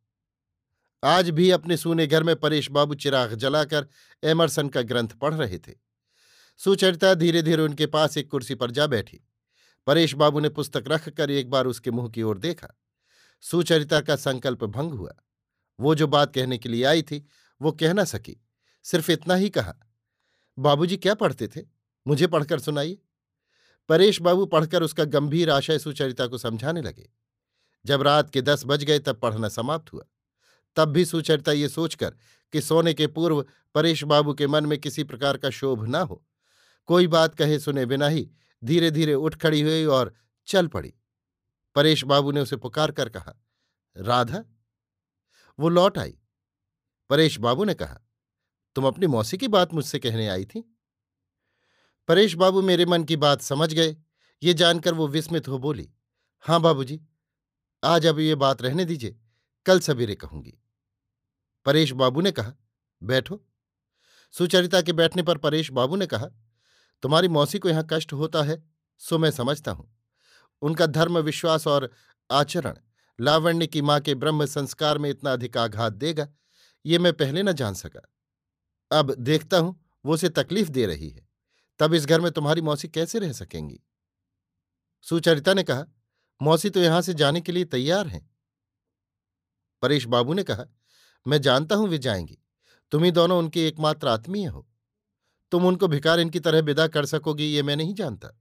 आज 1.05 1.31
भी 1.31 1.51
अपने 1.51 1.77
सूने 1.77 2.07
घर 2.07 2.23
में 2.23 2.37
परेश 2.37 2.71
बाबू 2.71 2.95
चिराग 2.95 3.35
जलाकर 3.35 3.87
एमरसन 4.25 4.69
का 4.69 4.83
ग्रंथ 4.83 5.09
पढ़ 5.09 5.35
रहे 5.35 5.59
थे। 5.59 5.75
सुचरिता 6.57 7.15
धीरे 7.15 7.43
धीरे 7.43 7.63
उनके 7.63 7.87
पास 7.87 8.19
एक 8.19 8.31
कुर्सी 8.31 8.55
पर 8.55 8.71
जा 8.71 8.87
बैठी। 8.87 9.21
परेश 9.87 10.15
बाबू 10.15 10.41
ने 10.41 10.49
पुस्तक 10.49 10.85
रखकर 10.89 11.31
एक 11.31 11.51
बार 11.51 11.67
उसके 11.67 11.91
मुँह 11.91 12.09
की 12.09 12.23
ओर 12.23 12.39
देखा। 12.39 12.69
सुचरिता 13.41 14.01
का 14.01 14.17
संकल्प 14.17 14.65
भंग 14.65 14.93
हुआ। 14.93 15.15
वो 15.81 15.95
जो 15.95 16.07
बात 16.07 16.35
कहने 16.35 16.59
के 16.59 16.69
लिए 16.69 16.85
आई 16.85 17.03
थी, 17.03 17.27
वो 17.63 17.73
कह 17.73 17.93
ना 17.93 18.05
सकी। 18.05 18.45
सिर्फ़ 18.83 19.11
इतना 19.11 19.35
ही 19.35 19.51
कहा, 19.51 19.75
बाबूजी 20.59 20.97
क्या 20.97 21.15
पढ़ते 21.15 21.49
थे? 21.49 21.61
मुझे 22.07 22.27
पढ़कर 22.27 22.61
सुनाइए। 22.61 22.99
परेश 23.89 24.21
बाबू 24.21 24.47
पढ़कर 24.47 24.83
उसका 24.83 25.05
गंभीर 25.05 25.51
आशय 25.51 25.79
सुचरिता 25.79 26.27
को 26.27 26.39
समझाने 26.39 26.83
लगे। 26.83 27.11
जब 27.87 28.03
रात 28.03 28.31
के 28.31 28.43
दस 28.43 28.63
बज 28.67 28.85
गए 28.85 28.99
तब 28.99 29.17
पढ़ना 29.17 29.49
समाप्त 29.49 29.93
हुआ। 29.93 30.05
तब 30.77 30.89
भी 30.89 31.05
सुचरिता 31.05 31.53
ये 31.53 31.69
सोचकर 31.69 32.15
कि 32.53 32.61
सोने 32.61 32.95
के 32.95 33.07
पूर्व 33.07 33.45
परेश 33.75 34.03
बाबू 34.05 34.35
के 34.35 34.47
मन 34.47 34.67
में 34.67 34.79
किसी 34.79 35.05
प्रकार 35.05 35.37
का 35.37 35.51
शोभ 35.51 35.87
न 35.87 35.95
हो। 35.95 36.23
कोई 36.89 37.07
बात 37.07 37.35
कहे 37.35 37.59
सुने 37.59 37.87
बिना 37.87 38.09
ही 38.09 38.29
धीरे 38.63 38.91
धीरे 38.91 39.15
उठ 39.15 39.35
खड़ी 39.35 39.61
हुई 39.61 39.85
और 39.85 40.15
चल 40.49 40.67
पड़ी। 40.67 40.93
परेश 41.77 42.05
बाबू 42.05 42.33
ने 42.33 42.41
उसे 42.41 42.57
पुकार 42.57 42.91
कर 42.91 43.09
कहा, 43.09 43.35
राधा? 43.97 44.45
वो 45.59 45.69
लौट 45.69 45.99
आई। 45.99 46.19
परेश 47.11 47.39
बाबू 47.39 47.65
ने 47.65 47.75
कहा, 47.75 47.99
तुम 48.77 48.87
अपनी 48.87 49.07
मौसी 49.07 49.37
की 49.39 49.49
बात 49.49 49.75
मुझसे 49.75 49.99
कहने 49.99 50.29
आई 50.29 50.45
थी? 50.45 50.61
परेश 52.09 52.35
बाबू 52.35 52.63
मेरे 52.63 52.87
मन 52.87 53.05
की 53.05 53.17
बात 53.17 53.43
समझ 53.43 53.73
गए। 53.75 53.97
ये 54.43 54.55
जानकर 54.55 54.95
वो 54.95 55.07
विस्मित 55.09 55.49
हो 55.49 55.59
बोली, 55.59 55.91
हाँ 56.45 56.61
बाबूजी 56.61 57.01
आज 57.87 58.07
अब 58.07 58.19
ये 58.19 58.35
बात 58.35 58.63
रहने 58.63 58.85
दीजिए, 58.85 59.17
कल 59.67 59.81
सवेरे 59.81 60.15
कहूँगी। 60.15 60.55
परेश 61.67 61.93
बाबू 61.93 62.21
ने 62.21 62.33
कहा, 62.33 62.53
बैठो। 63.03 63.47
सुचरिता 64.35 64.81
के 64.83 64.93
बैठने 64.93 65.23
पर 65.23 65.39
परेश 65.39 65.71
बाबू 65.71 65.97
ने 65.97 66.07
कहा, 66.07 66.27
तुम्हारी 67.03 67.29
मौसी 67.29 67.59
को 67.59 67.69
यहाँ 67.69 67.87
कष्ट 67.93 68.13
होता 68.13 68.43
है, 68.43 68.63
सो 68.99 69.19
मैं 69.19 69.31
समझता 69.31 69.71
हूँ। 69.71 69.99
उनका 70.63 70.87
धर्म, 70.87 71.19
विश्वास 71.19 71.67
और 71.67 71.91
आचरण 72.31 72.79
लावण्य 73.21 73.67
की 73.67 73.83
माँ 73.83 74.01
के 74.01 74.15
ब्रह्म 74.15 74.47
संस्कार 74.47 74.99
में 74.99 75.11
इतना 75.11 75.33
अधिक 75.33 75.57
आघात 75.57 75.93
देगा, 75.93 76.29
ये 76.87 76.99
मैं 76.99 77.13
पहले 77.13 77.43
न 77.43 77.53
जान 77.53 77.75
सका। 77.75 78.09
अब 78.99 79.15
देखता 79.15 79.59
हूँ, 79.59 79.85
वो 80.05 80.15
उसे 80.15 80.29
तकलीफ़ 80.29 80.69
दे 80.69 80.87
रही 80.87 81.11
है। 81.11 81.29
तब 81.79 81.95
इस 81.95 82.07
घर 82.07 82.21
में 82.21 82.33
तुम्हारी 82.33 82.61
मौसी 82.61 82.89
कैसे 82.89 83.19
रह 83.19 83.33
सकेंगी? 83.33 83.81
सुचरिता 85.03 85.55
ने 85.55 85.63
कहा 85.63 85.87
मौसी 86.43 86.71
तो 86.71 86.81
यहाँ 86.81 87.03
से 87.03 87.15
जाने 87.15 87.41
के 87.41 87.53
लिए 87.53 87.65
तैयार 87.65 88.07
हैं। 88.07 88.31
परेश 89.83 90.07
बाबू 90.07 90.35
ने 90.35 90.43
कहा, 90.43 90.65
मैं 91.27 91.41
जानता 91.41 91.75
हूँ 91.75 91.89
वे 91.89 91.99
जाएँगी। 91.99 92.39
तुम 92.91 93.05
ही 93.05 93.11
दोनों 93.11 93.39
उनके 93.39 93.69
एकमात्र 93.69 94.09
आत्मीय 94.09 94.47
हो। 94.47 94.67
तुम 95.51 95.67
उनको 95.67 95.89
भिकार 95.89 96.21
इनकी 96.21 96.41
तरह 96.41 96.61
विदा 96.61 96.87
कर 96.87 97.07
सकोगी, 97.07 97.45
ये 97.45 97.63
मैं 97.63 97.77
नहीं 97.77 97.95
जानता। 97.95 98.41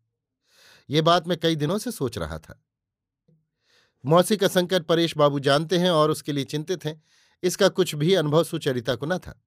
ये 0.90 1.02
बात 1.02 1.28
मैं 1.28 1.38
कई 1.38 1.56
दिनों 1.56 1.78
से 1.78 1.92
सोच 1.92 2.18
रहा 2.18 2.40
था। 2.40 2.62
मौसी 4.06 4.38
का 4.38 4.48
संकट 4.48 4.84
परेश 4.84 5.18
बाबू 5.18 5.40
जानते 5.40 5.78
हैं 5.78 5.90
और 5.90 6.12
उसके 6.12 6.32
लिए 6.32 6.44
चिंतित 6.44 6.86
हैं। 6.86 7.04
इसका 7.44 7.68
कुछ 7.68 7.96
भी 7.96 8.14
अनुभव 8.14 8.44
सुचरिता 8.44 8.96
को 8.96 9.06
न 9.06 9.18
था। 9.18 9.42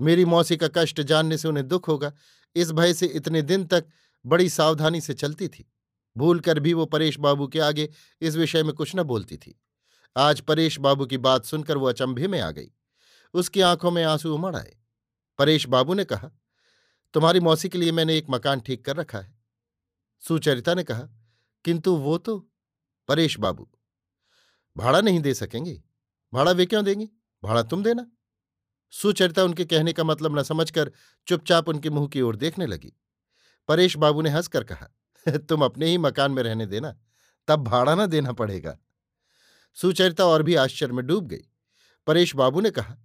मेरी 0.00 0.24
मौसी 0.24 0.56
का 0.56 0.68
कष्ट 0.68 1.00
जानने 1.00 1.38
से 1.38 1.48
उन्हें 1.48 1.68
दुख 1.68 1.88
होगा। 1.88 2.12
इस 2.56 2.70
भय 2.70 2.94
से 2.94 3.06
इतने 3.06 3.42
दिन 3.42 3.64
तक 3.64 3.84
बड़ी 4.26 4.48
सावधानी 4.48 5.00
से 5.00 5.14
चलती 5.14 5.48
थी। 5.48 5.73
भूल 6.16 6.40
कर 6.40 6.58
भी 6.58 6.72
वो 6.72 6.86
परेश 6.86 7.18
बाबू 7.18 7.48
के 7.48 7.60
आगे 7.60 7.90
इस 8.20 8.36
विषय 8.36 8.62
में 8.62 8.74
कुछ 8.74 8.96
न 8.96 9.02
बोलती 9.02 9.36
थी। 9.36 9.60
आज 10.16 10.40
परेश 10.40 10.78
बाबू 10.78 11.06
की 11.06 11.18
बात 11.18 11.44
सुनकर 11.44 11.76
वो 11.76 11.86
अचंभे 11.86 12.28
में 12.28 12.40
आ 12.40 12.50
गई। 12.50 12.70
उसकी 13.34 13.60
आँखों 13.60 13.90
में 13.90 14.04
आँसू 14.04 14.34
उमड़ 14.34 14.56
आए। 14.56 14.76
परेश 15.38 15.66
बाबू 15.66 15.94
ने 15.94 16.04
कहा, 16.04 16.30
तुम्हारी 17.14 17.40
मौसी 17.40 17.68
के 17.68 17.78
लिए 17.78 17.92
मैंने 17.92 18.18
एक 18.18 18.26
मकान 18.30 18.60
ठीक 18.60 18.84
कर 18.84 18.96
रखा 18.96 19.18
है। 19.18 19.38
सुचरिता 20.20 20.74
ने 20.74 20.84
कहा, 20.84 21.08
किंतु 21.64 21.96
वो 21.96 22.18
तो 22.18 22.50
परेश 23.08 23.38
बाबू। 23.38 23.68
भाड़ा 24.76 25.00
नहीं 25.00 25.20
दे 25.20 25.34
सकेंगे? 25.34 25.82
भाड़ा 26.34 26.50
वे 26.50 26.66
क्यों 26.66 26.84
देंगे? 26.84 27.08
भाड़ा 27.44 27.62
तुम 27.62 27.82
देना। 27.82 28.06
सुचरिता 28.90 29.44
उनके 29.44 29.64
कहने 29.64 29.92
का 29.92 30.04
मतलब 30.04 30.38
न 30.38 30.42
समझकर 30.42 30.92
चुपचाप 31.26 31.68
उनके 31.68 31.90
मुँह 31.90 32.08
की 32.08 32.20
ओर 32.20 32.36
देखने 32.36 32.66
लगी। 32.66 32.92
परेश 33.68 33.96
बाबू 33.96 34.22
ने 34.22 34.30
हंसकर 34.30 34.64
कहा 34.64 34.88
तुम 35.36 35.64
अपने 35.64 35.86
ही 35.86 35.98
मकान 35.98 36.32
में 36.32 36.42
रहने 36.42 36.66
देना, 36.66 36.96
तब 37.48 37.64
भाड़ा 37.64 37.94
ना 37.94 38.06
देना 38.06 38.32
पड़ेगा। 38.32 38.78
सुचरिता 39.74 40.24
और 40.24 40.42
भी 40.42 40.54
आश्चर्य 40.54 40.92
में 40.92 41.06
डूब 41.06 41.26
गई। 41.26 41.42
परेश 42.06 42.34
बाबू 42.34 42.60
ने 42.60 42.70
कहा, 42.70 42.96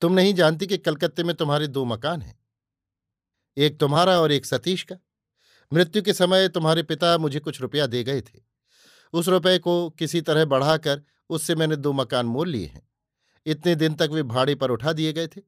तुम 0.00 0.12
नहीं 0.12 0.34
जानती 0.34 0.66
कि 0.66 0.78
कलकत्ते 0.78 1.24
में 1.24 1.36
तुम्हारे 1.36 1.66
दो 1.66 1.84
मकान 1.84 2.22
हैं? 2.22 2.44
एक 3.56 3.80
तुम्हारा 3.80 4.20
और 4.20 4.32
एक 4.32 4.46
सतीश 4.46 4.82
का। 4.82 4.96
मृत्यु 5.72 6.02
के 6.02 6.12
समय 6.12 6.48
तुम्हारे 6.48 6.82
पिता 6.82 7.18
मुझे 7.18 7.40
कुछ 7.40 7.60
रुपया 7.60 7.86
दे 7.86 8.04
गए 8.04 8.20
थे। 8.20 8.40
उस 9.12 9.28
रुपये 9.28 9.58
को 9.58 9.90
किसी 9.90 10.20
तरह 10.20 10.44
बढ़ाकर 10.44 11.02
उससे 11.30 11.54
मैंने 11.54 11.76
दो 11.76 11.92
मकान 11.92 12.26
मोल 12.26 12.48
लिए 12.48 12.66
हैं। 12.66 12.88
इतने 13.46 13.74
दिन 13.74 13.94
तक 13.94 14.08
वे 14.12 14.22
भाड़े 14.22 14.54
पर 14.54 14.70
उठा 14.70 14.92
दिए 14.92 15.12
गए 15.12 15.26
थे। 15.26 15.40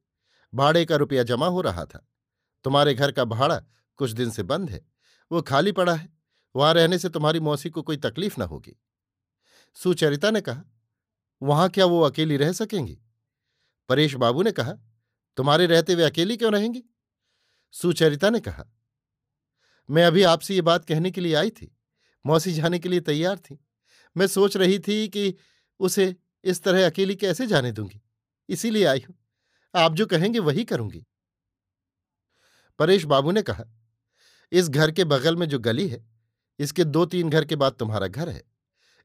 भाड़े 0.53 0.85
का 0.85 0.95
रुपया 0.95 1.23
जमा 1.23 1.47
हो 1.47 1.61
रहा 1.61 1.85
था। 1.85 2.09
तुम्हारे 2.63 2.93
घर 2.93 3.11
का 3.11 3.25
भाड़ा 3.25 3.63
कुछ 3.97 4.11
दिन 4.11 4.29
से 4.29 4.43
बंद 4.43 4.69
है। 4.69 4.96
वो 5.31 5.41
खाली 5.41 5.71
पड़ा 5.71 5.95
है। 5.95 6.09
वहाँ 6.55 6.73
रहने 6.73 6.99
से 6.99 7.09
तुम्हारी 7.09 7.39
मौसी 7.39 7.69
को 7.69 7.81
कोई 7.81 7.97
तकलीफ़ 7.97 8.35
ना 8.39 8.45
होगी। 8.45 8.79
सुचरिता 9.75 10.31
ने 10.31 10.41
कहा, 10.41 10.63
वहाँ 11.41 11.69
क्या 11.69 11.85
वो 11.85 12.01
अकेली 12.01 12.37
रह 12.37 12.51
सकेंगी? 12.51 12.99
परेश 13.89 14.15
बाबू 14.15 14.43
ने 14.43 14.51
कहा, 14.51 14.73
तुम्हारे 15.37 15.65
रहते 15.65 15.93
हुए 15.93 16.03
अकेली 16.03 16.37
क्यों 16.37 16.53
रहेंगी? 16.53 16.83
सुचरिता 17.71 18.29
ने 18.29 18.39
कहा, 18.39 18.65
मैं 19.89 20.05
अभी 20.05 20.23
आपसे 20.23 20.55
ये 20.55 20.61
बात 20.61 20.85
कहने 20.85 21.11
के 21.11 21.21
लिए 21.21 21.35
आई 21.35 21.49
थी। 21.49 21.77
मौसी 22.25 22.53
जाने 22.53 22.79
के 22.79 22.89
लिए 22.89 22.99
तैयार 22.99 23.37
थी। 23.37 23.65
मैं 24.17 24.27
सोच 24.27 24.57
रही 24.57 24.79
थी 24.79 25.07
कि 25.07 25.35
उसे 25.79 26.15
इस 26.43 26.63
तरह 26.63 26.85
अकेली 26.85 27.15
कैसे 27.15 27.47
जाने 27.47 27.71
दूँगी? 27.71 28.01
इसीलिए 28.49 28.85
आई 28.85 29.05
हूँ। 29.09 29.15
आप 29.75 29.93
जो 29.93 30.05
कहेंगे 30.05 30.39
वही 30.39 30.63
करूँगी। 30.63 31.05
परेश 32.79 33.03
बाबू 33.03 33.31
ने 33.31 33.41
कहा 33.41 33.63
इस 34.51 34.69
घर 34.69 34.91
के 34.91 35.03
बगल 35.03 35.35
में 35.35 35.49
जो 35.49 35.59
गली 35.59 35.87
है, 35.87 36.05
इसके 36.59 36.83
दो 36.83 37.05
तीन 37.05 37.29
घर 37.29 37.45
के 37.45 37.55
बाद 37.55 37.73
तुम्हारा 37.73 38.07
घर 38.07 38.29
है। 38.29 38.43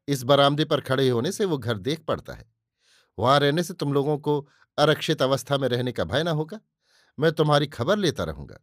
इस 0.08 0.22
बरामदे 0.22 0.64
पर 0.64 0.80
खड़े 0.80 1.08
होने 1.08 1.32
से 1.32 1.44
वो 1.44 1.58
घर 1.58 1.78
देख 1.78 2.00
पड़ता 2.00 2.32
है। 2.32 2.52
वहाँ 3.18 3.40
रहने 3.40 3.62
से 3.62 3.74
तुम 3.74 3.92
लोगों 3.92 4.18
को 4.18 4.48
अरक्षित 4.78 5.22
अवस्था 5.22 5.58
में 5.58 5.68
रहने 5.68 5.92
का 5.92 6.04
भय 6.04 6.22
ना 6.22 6.30
होगा। 6.30 6.60
मैं 7.18 7.32
तुम्हारी 7.32 7.66
खबर 7.66 7.98
लेता 7.98 8.24
रहूँगा। 8.24 8.58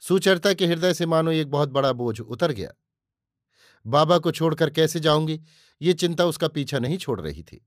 सुचरिता 0.00 0.52
के 0.52 0.66
हृदय 0.66 0.94
से 0.94 1.06
मानो 1.06 1.30
एक 1.30 1.50
बहुत 1.50 1.68
बड़ा 1.68 1.92
बोझ 1.92 2.20
उतर 2.20 2.52
गया। 2.52 2.70
बाबा 3.86 4.18
को 4.18 4.32
छोड़कर 4.32 4.70
कैसे 4.70 5.00
जाऊँगी? 5.00 5.40
ये 5.82 5.92
चिंता 5.92 6.24
उसका 6.24 6.48
पीछा 6.48 6.78
नहीं 6.78 6.98
छोड़ 6.98 7.20
रही 7.20 7.42
थी। 7.42 7.66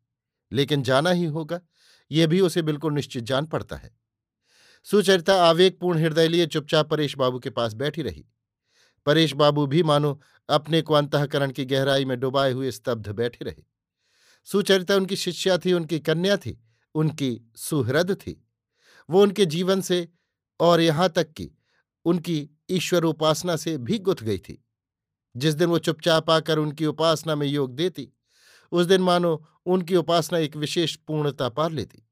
लेकिन 0.52 0.84
जाना 0.84 1.10
ही 1.10 1.26
होगा 1.26 1.62
यह 2.12 2.28
भी 2.28 2.42
उसे 2.42 2.62
बिल्कुल 2.62 2.94
निश्चित 2.94 3.24
जान 3.24 3.46
पड़ता 3.46 3.76
है। 3.76 3.99
सुचरिता 4.84 5.44
आवेगपूर्ण 5.44 6.00
हृदय 6.00 6.28
लिए 6.28 6.46
चुपचाप 6.46 6.90
परेश 6.90 7.18
बाबू 7.18 7.40
के 7.40 7.50
पास 7.50 7.74
बैठी 7.74 8.02
रही। 8.02 8.26
परेश 9.06 9.34
बाबू 9.34 9.68
भी 9.68 9.84
मानो 9.84 10.22
अपने 10.50 10.82
को 10.82 10.94
अंतकरण 10.94 11.52
की 11.52 11.66
गहराई 11.66 12.06
में 12.06 12.20
डुबाए 12.20 12.52
हुए 12.52 12.72
स्तब्ध 12.72 13.10
बैठे 13.10 13.46
रहे। 13.46 13.64
सुचरिता 14.46 14.96
उनकी 14.96 15.16
शिष्या 15.16 15.58
थी, 15.58 15.74
उनकी 15.74 16.00
कन्या 16.00 16.38
थी, 16.38 16.64
उनकी 16.96 17.52
सुहृद 17.56 18.14
थी। 18.14 18.48
वो 19.10 19.22
उनके 19.22 19.46
जीवन 19.46 19.82
से 19.82 20.10
और 20.60 20.82
यहाँ 20.82 21.10
तक 21.10 21.34
कि 21.34 21.52
उनकी 22.06 22.50
ईश्वर 22.70 23.04
उपासना 23.04 23.56
से 23.56 23.78
भी 23.78 24.00
गुथ 24.00 24.16
गई 24.16 24.38
थी। 24.38 24.66
जिस 25.38 25.54
दिन 25.54 25.70
वो 25.70 25.80
चुपचाप 25.80 26.30
आकर 26.30 26.58
उनकी 26.58 26.86
उपासना 26.86 27.36
में 27.36 27.48
योग 27.48 27.76
देती, 27.76 28.10
उस 28.72 28.86
दिन 28.86 29.02
मानो 29.02 29.48
उनकी 29.66 29.96
उपासना 29.96 30.40
एक 30.40 30.56
विशेष 30.56 30.96
पूर्णता 30.96 31.50
पार 31.50 31.72
लेती। 31.72 32.09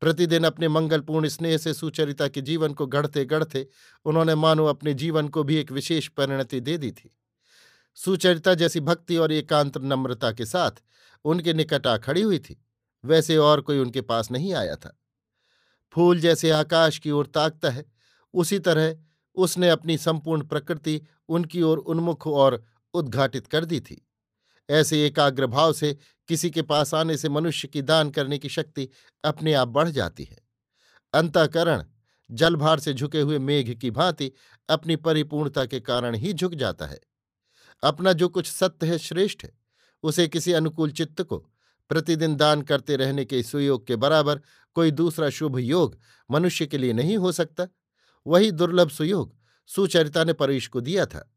प्रतिदिन 0.00 0.44
अपने 0.44 0.68
मंगलपूर्ण 0.68 1.28
स्नेह 1.28 1.56
से 1.56 1.74
सुचरिता 1.74 2.28
के 2.28 2.40
जीवन 2.40 2.74
को 2.74 2.86
गढ़ते 2.86 3.24
गढ़ते 3.24 3.68
उन्होंने 4.04 4.34
मानो 4.34 4.66
अपने 4.66 4.94
जीवन 4.94 5.28
को 5.28 5.42
भी 5.42 5.56
एक 5.56 5.72
विशेष 5.72 6.08
परिणति 6.08 6.60
दे 6.60 6.78
दी 6.78 6.90
थी। 6.90 7.16
सुचरिता 7.94 8.54
जैसी 8.54 8.80
भक्ति 8.80 9.16
और 9.16 9.32
एकांत 9.32 9.78
नम्रता 9.78 10.32
के 10.32 10.46
साथ 10.46 10.70
उनके 11.24 11.54
निकट 11.54 11.86
आ 11.86 11.96
खड़ी 11.96 12.22
हुई 12.22 12.38
थी। 12.38 12.62
वैसे 13.04 13.36
और 13.36 13.60
कोई 13.60 13.78
उनके 13.78 14.00
पास 14.00 14.30
नहीं 14.30 14.54
आया 14.54 14.76
था। 14.76 15.00
फूल 15.92 16.20
जैसे 16.20 16.50
आकाश 16.50 16.98
की 16.98 17.10
ओर 17.10 17.26
ताकता 17.26 17.70
है। 17.70 17.84
उसी 18.34 18.58
तरह 18.58 18.96
उसने 19.34 19.70
अपनी 19.70 19.98
संपूर्ण 19.98 20.42
प्रकृति 20.42 21.00
उनकी 21.28 21.62
ओर 21.62 21.78
उन्मुख 21.78 22.26
और 22.26 22.64
उद्घाटित 22.94 23.46
कर 23.46 23.64
दी 23.64 23.80
थी। 23.80 24.08
ऐसे 24.70 25.06
एकाग्र 25.06 25.46
भाव 25.46 25.72
से 25.72 25.96
किसी 26.28 26.50
के 26.50 26.62
पास 26.62 26.94
आने 26.94 27.16
से 27.16 27.28
मनुष्य 27.28 27.68
की 27.68 27.82
दान 27.82 28.10
करने 28.10 28.38
की 28.38 28.48
शक्ति 28.48 28.88
अपने 29.24 29.52
आप 29.52 29.68
बढ़ 29.68 29.88
जाती 29.88 30.24
है। 30.24 30.38
अंतकरण, 31.14 31.84
जलभार 32.30 32.80
से 32.80 32.94
झुके 32.94 33.20
हुए 33.20 33.38
मेघ 33.38 33.78
की 33.78 33.90
भांति 33.90 34.32
अपनी 34.68 34.96
परिपूर्णता 34.96 35.66
के 35.66 35.80
कारण 35.80 36.14
ही 36.14 36.32
झुक 36.32 36.54
जाता 36.54 36.86
है। 36.86 37.00
अपना 37.82 38.12
जो 38.12 38.28
कुछ 38.28 38.46
सत्य 38.46 38.86
है, 38.86 38.98
श्रेष्ठ 38.98 39.44
है, 39.44 39.58
उसे 40.02 40.28
किसी 40.28 40.52
अनुकूल 40.52 40.90
चित्त 40.90 41.22
को 41.22 41.36
प्रतिदिन 41.88 42.36
दान 42.36 42.62
करते 42.62 42.96
रहने 42.96 43.24
के 43.24 43.42
सुयोग 43.42 43.86
के 43.86 43.96
बराबर 43.96 44.40
कोई 44.74 44.90
दूसरा 44.90 45.30
शुभ 45.30 45.58
योग 45.58 45.98
मनुष्य 46.30 46.66
के 46.66 46.78
लिए 46.78 46.92
नहीं 46.92 47.16
हो 47.16 47.32
सकता। 47.32 47.66
वही 48.26 48.50
दुर्लभ 48.50 48.90
सुयोग 48.90 49.36
सुचरिता 49.66 50.24
ने 50.24 50.32
परेश 50.32 50.66
को 50.66 50.80
दिया 50.80 51.06
था। 51.06 51.32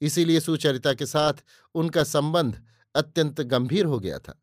इसीलिए 0.00 0.40
सुचरिता 0.40 0.94
के 0.94 1.06
साथ 1.06 1.34
उनका 1.74 2.04
संबंध 2.04 2.62
अत्यंत 2.94 3.40
गंभीर 3.40 3.84
हो 3.84 4.00
गया 4.00 4.18
था। 4.18 4.42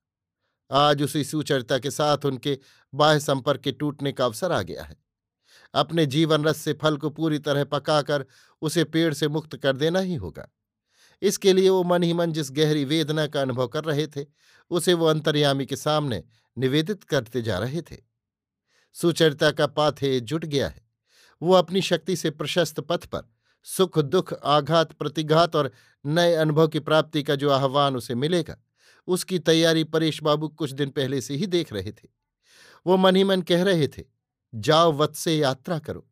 आज 0.71 1.03
उसी 1.03 1.23
सुचरिता 1.23 1.79
के 1.79 1.91
साथ 1.91 2.17
उनके 2.25 2.60
बाह्य 2.93 3.19
संपर्क 3.19 3.62
के 3.62 3.71
टूटने 3.71 4.12
का 4.12 4.25
अवसर 4.25 4.51
आ 4.51 4.62
गया 4.62 4.83
है। 4.83 4.95
अपने 5.73 6.05
जीवन 6.05 6.43
रस 6.43 6.57
से 6.57 6.73
फल 6.73 6.97
को 6.97 7.10
पूरी 7.10 7.39
तरह 7.39 7.63
पकाकर 7.63 8.25
उसे 8.62 8.83
पेड़ 8.83 9.13
से 9.13 9.27
मुक्त 9.27 9.57
कर 9.57 9.77
देना 9.77 9.99
ही 9.99 10.15
होगा। 10.15 10.49
इसके 11.21 11.53
लिए 11.53 11.69
वो 11.69 11.83
मन 11.83 12.03
ही 12.03 12.13
मन 12.13 12.31
जिस 12.31 12.51
गहरी 12.51 12.86
वेदना 12.86 13.27
का 13.27 13.41
अनुभव 13.41 13.67
कर 13.67 13.83
रहे 13.83 14.07
थे, 14.07 14.25
उसे 14.69 14.93
वो 14.93 15.05
अंतर्यामी 15.05 15.65
के 15.65 15.75
सामने 15.75 16.23
निवेदित 16.57 17.03
करते 17.03 17.41
जा 17.41 17.60
रहे 17.60 17.81
थे। 17.81 17.97
सुचरिता 18.93 19.51
का 19.51 19.67
पाथे 19.67 20.19
जुट 20.19 20.45
गया 20.45 20.67
है। 20.67 20.88
वो 21.41 21.53
अपनी 21.53 21.81
शक्ति 21.81 22.15
से 22.15 22.29
प्रशस्त 22.29 22.79
पथ 22.79 23.05
पर 23.05 23.21
सुख, 23.67 23.99
दुख, 23.99 24.34
आघात, 24.34 24.91
प्रतिघात 24.91 25.56
और 25.56 25.71
नए 26.06 26.36
अनुभव 26.36 26.67
की 26.67 26.80
प्राप्ति 26.80 27.23
का 27.23 27.36
जो 27.36 27.49
आह्वान 27.49 27.95
उसे 27.95 28.15
मिलेगा, 28.15 28.58
उसकी 29.08 29.39
तैयारी 29.39 29.84
परेश 29.84 30.23
बाबू 30.23 30.47
कुछ 30.47 30.71
दिन 30.71 30.89
पहले 30.89 31.21
से 31.21 31.36
ही 31.36 31.47
देख 31.47 31.73
रहे 31.73 31.91
थे। 31.91 32.08
वो 32.86 32.97
मन 32.97 33.15
ही 33.15 33.23
मन 33.23 33.41
कह 33.41 33.63
रहे 33.63 33.88
थे, 33.88 34.03
जाओ 34.56 34.93
वत 34.93 35.15
से 35.15 35.38
यात्रा 35.38 35.80
करो। 35.80 36.08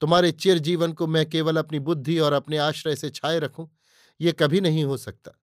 तुम्हारे 0.00 0.32
चिर 0.32 0.58
जीवन 0.58 0.92
को 0.92 1.06
मैं 1.06 1.26
केवल 1.30 1.56
अपनी 1.56 1.78
बुद्धि 1.78 2.18
और 2.18 2.32
अपने 2.32 2.58
आश्रय 2.58 2.96
से 2.96 3.10
छाए 3.10 3.38
रखूँ, 3.38 3.68
ये 4.20 4.32
कभी 4.32 4.60
नहीं 4.60 4.84
हो 4.84 4.96
सकता। 4.96 5.38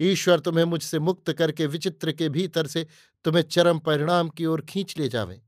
ईश्वर 0.00 0.40
तुम्हें 0.40 0.64
मुझसे 0.64 0.98
मुक्त 0.98 1.32
करके 1.32 1.66
विचित्र 1.66 2.12
के 2.12 2.28
भीतर 2.28 2.66
से 2.66 2.86
तुम्हें 3.24 3.42
चरम 3.42 3.78
परिणाम 3.78 4.28
की 4.28 4.46
ओर 4.46 4.60
खींच 4.60 4.98
ले 4.98 5.08
जावे। 5.08 5.42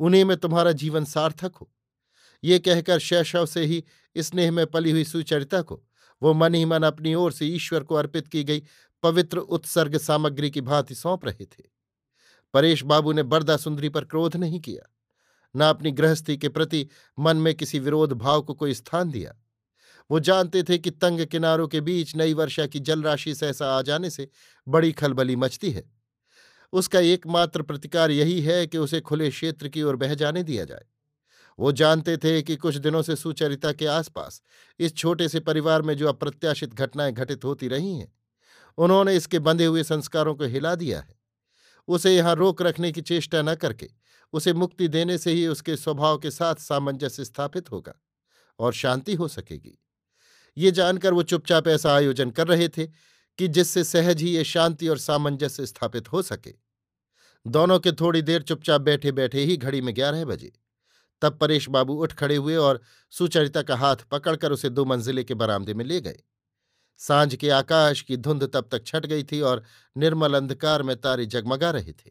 उन्हीं 0.00 0.24
में 0.24 0.36
तुम्हारा 0.36 0.72
जीवन 0.72 1.04
सार्थक 1.04 1.56
हो। 1.56 1.70
ये 2.44 2.58
कहकर 2.58 2.98
शैशव 2.98 3.46
से 3.46 3.64
ही 3.64 3.82
स्नेह 4.16 4.52
में 4.52 4.66
पली 4.66 4.90
हुई 4.90 5.04
सुचरिता 5.04 5.60
को, 5.62 5.82
वो 6.22 6.32
मन 6.34 6.54
ही 6.54 6.64
मन 6.64 6.82
अपनी 6.82 7.14
ओर 7.14 7.32
से 7.32 7.46
ईश्वर 7.46 7.84
को 7.84 7.94
अर्पित 7.94 8.28
की 8.28 8.44
गई 8.44 8.62
पवित्र 9.02 9.38
उत्सर्ग 9.38 9.96
सामग्री 9.98 10.50
की 10.50 10.60
भांति 10.60 10.94
सौंप 10.94 11.24
रहे 11.24 11.44
थे। 11.44 11.62
परेश 12.54 12.82
बाबू 12.84 13.12
ने 13.12 13.22
बरदा 13.22 13.56
सुंदरी 13.56 13.88
पर 13.88 14.04
क्रोध 14.04 14.36
नहीं 14.36 14.60
किया, 14.60 14.88
न 15.54 15.60
अपनी 15.60 15.90
गृहस्थी 15.90 16.36
के 16.36 16.48
प्रति 16.48 16.86
मन 17.18 17.36
में 17.36 17.54
किसी 17.54 17.78
विरोध 17.78 18.12
भाव 18.12 18.42
को 18.42 18.54
कोई 18.54 18.74
स्थान 18.74 19.10
दिया। 19.10 19.34
वो 20.10 20.20
जानते 20.20 20.62
थे 20.62 20.78
कि 20.78 20.90
तंग 20.90 21.24
किनारों 21.26 21.66
के 21.68 21.80
बीच 21.80 22.14
नई 22.16 22.34
वर्षा 22.34 22.66
की 22.66 22.80
जलराशि 22.80 23.34
सहसा 23.34 23.66
आ 23.68 23.82
जाने 23.82 24.10
से 24.10 24.28
बड़ी 24.66 24.92
खलबली 24.92 25.36
मचती 25.36 25.70
है। 25.70 25.84
उसका 26.72 27.00
एकमात्र 27.00 27.62
प्रतिकार 27.62 28.10
यही 28.10 28.40
है 28.40 28.66
कि 28.66 28.78
उसे 28.78 29.00
खुले 29.00 29.30
क्षेत्र 29.30 29.68
की 29.68 29.82
ओर 29.82 29.96
बह 29.96 30.14
जाने 30.14 30.42
दिया 30.42 30.64
जाए। 30.64 30.84
वो 31.58 31.72
जानते 31.72 32.16
थे 32.16 32.42
कि 32.42 32.56
कुछ 32.56 32.76
दिनों 32.76 33.02
से 33.02 33.16
सुचरिता 33.16 33.72
के 33.72 33.86
आसपास, 33.86 34.42
इस 34.80 34.96
छोटे 34.96 35.28
से 35.28 35.40
परिवार 35.40 35.82
में 35.82 35.96
जो 35.96 36.08
अप्रत्याशित 36.08 36.74
घटनाएँ 36.74 37.12
घटित 37.12 37.44
होती 37.44 37.68
रही 37.68 37.94
हैं, 37.94 38.12
उन्होंने 38.78 39.16
इसके 39.16 39.38
बंधे 39.38 39.66
हुए 39.66 39.82
संस्कारों 39.82 40.34
को 40.34 40.44
हिला 40.44 40.74
दिया 40.74 41.00
है। 41.00 41.20
उसे 41.88 42.16
यहाँ 42.16 42.34
रोक 42.34 42.62
रखने 42.62 42.92
की 42.92 43.00
चेष्टा 43.00 43.42
न 43.42 43.54
करके, 43.54 43.90
उसे 44.32 44.52
मुक्ति 44.52 44.88
देने 44.88 45.18
से 45.18 45.32
ही 45.32 45.46
उसके 45.46 45.76
स्वभाव 45.76 46.18
के 46.18 46.30
साथ 46.30 46.54
सामंजस्य 46.54 47.24
स्थापित 47.24 47.70
होगा 47.70 47.94
और 48.58 48.72
शांति 48.72 49.14
हो 49.14 49.28
सकेगी। 49.28 49.78
ये 50.56 50.70
जानकर 50.70 51.12
वो 51.12 51.22
चुपचाप 51.22 51.68
ऐसा 51.68 51.94
आयोजन 51.94 52.30
कर 52.30 52.46
रहे 52.46 52.68
थे 52.68 52.86
कि 53.38 53.48
जिससे 53.48 53.84
सहज 53.84 54.22
ही 54.22 54.30
ये 54.30 54.44
शांति 54.44 54.88
और 54.88 54.98
सामंजस्य 54.98 55.66
स्थापित 55.66 56.12
हो 56.12 56.22
सके। 56.22 56.54
दोनों 57.46 57.78
के 57.80 57.92
थोड़ी 57.92 58.22
देर 58.22 58.42
चुपचाप 58.42 58.80
बैठे 58.80 59.12
बैठे 59.12 59.40
ही 59.40 59.56
घड़ी 59.56 59.80
में 59.80 59.94
ग्यारह 59.94 60.24
बजे। 60.24 60.52
तब 61.22 61.38
परेश 61.38 61.68
बाबू 61.68 61.94
उठ 61.94 62.12
खड़े 62.12 62.36
हुए 62.36 62.56
और 62.56 62.80
सुचरिता 63.10 63.62
का 63.62 63.76
हाथ 63.76 63.96
पकड़कर 63.96 64.52
उसे 64.52 64.68
दो 64.68 64.84
मंजिले 64.84 65.24
के 65.24 65.34
बरामदे 65.34 65.74
में 65.74 65.84
ले 65.84 66.00
गए। 66.00 66.22
साँझ 66.98 67.34
के 67.34 67.50
आकाश 67.50 68.02
की 68.02 68.16
धुंध 68.16 68.44
तब 68.44 68.68
तक 68.72 68.86
छट 68.86 69.06
गई 69.06 69.24
थी 69.24 69.40
और 69.40 69.62
निर्मल 69.96 70.34
अंधकार 70.34 70.82
में 70.82 71.00
तारे 71.00 71.26
जगमगा 71.26 71.70
रहे 71.70 71.92
थे। 71.92 72.10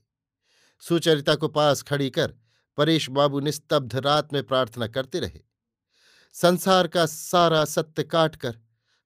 सुचरिता 0.80 1.36
को 1.36 1.47
पास 1.47 1.82
खड़ी 1.82 2.10
कर 2.10 2.34
परेश 2.78 3.10
बाबू 3.10 3.39
निस्तब्ध 3.39 3.95
रात 3.95 4.34
में 4.34 4.43
प्रार्थना 4.43 4.88
करते 4.88 5.19
रहे। 5.19 5.39
संसार 6.34 6.88
का 6.88 7.06
सारा 7.06 7.65
सत्य 7.65 8.04
काटकर 8.04 8.60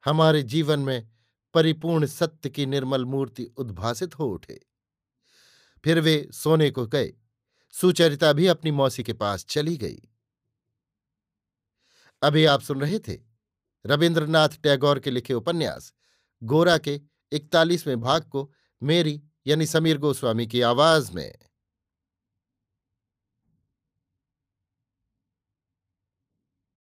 हमारे 0.05 0.43
जीवन 0.43 0.79
में 0.79 1.09
परिपूर्ण 1.53 2.05
सत्य 2.05 2.49
की 2.49 2.65
निर्मल 2.65 3.05
मूर्ति 3.05 3.45
उद्भासित 3.57 4.19
हो 4.19 4.25
उठे। 4.27 4.65
फिर 5.83 5.99
वे 5.99 6.29
सोने 6.31 6.71
को 6.71 6.87
गए। 6.87 7.13
सुचरिता 7.81 8.33
भी 8.33 8.47
अपनी 8.47 8.71
मौसी 8.71 9.03
के 9.03 9.13
पास 9.13 9.45
चली 9.45 9.77
गई। 9.77 10.01
अभी 12.21 12.45
आप 12.45 12.61
सुन 12.61 12.81
रहे 12.81 12.99
थे 12.99 13.17
रविन्द्रनाथ 13.85 14.49
टैगोर 14.63 14.99
के 14.99 15.11
लिखे 15.11 15.33
उपन्यास, 15.33 15.93
गोरा 16.43 16.77
के 16.77 17.01
इकतालीसवें 17.31 18.01
भाग 18.01 18.23
को 18.23 18.53
मेरी 18.83 19.21
यानी 19.47 19.65
समीर 19.65 19.97
गोस्वामी 19.97 20.47
की 20.47 20.61
आवाज़ 20.61 21.11
में। 21.11 21.35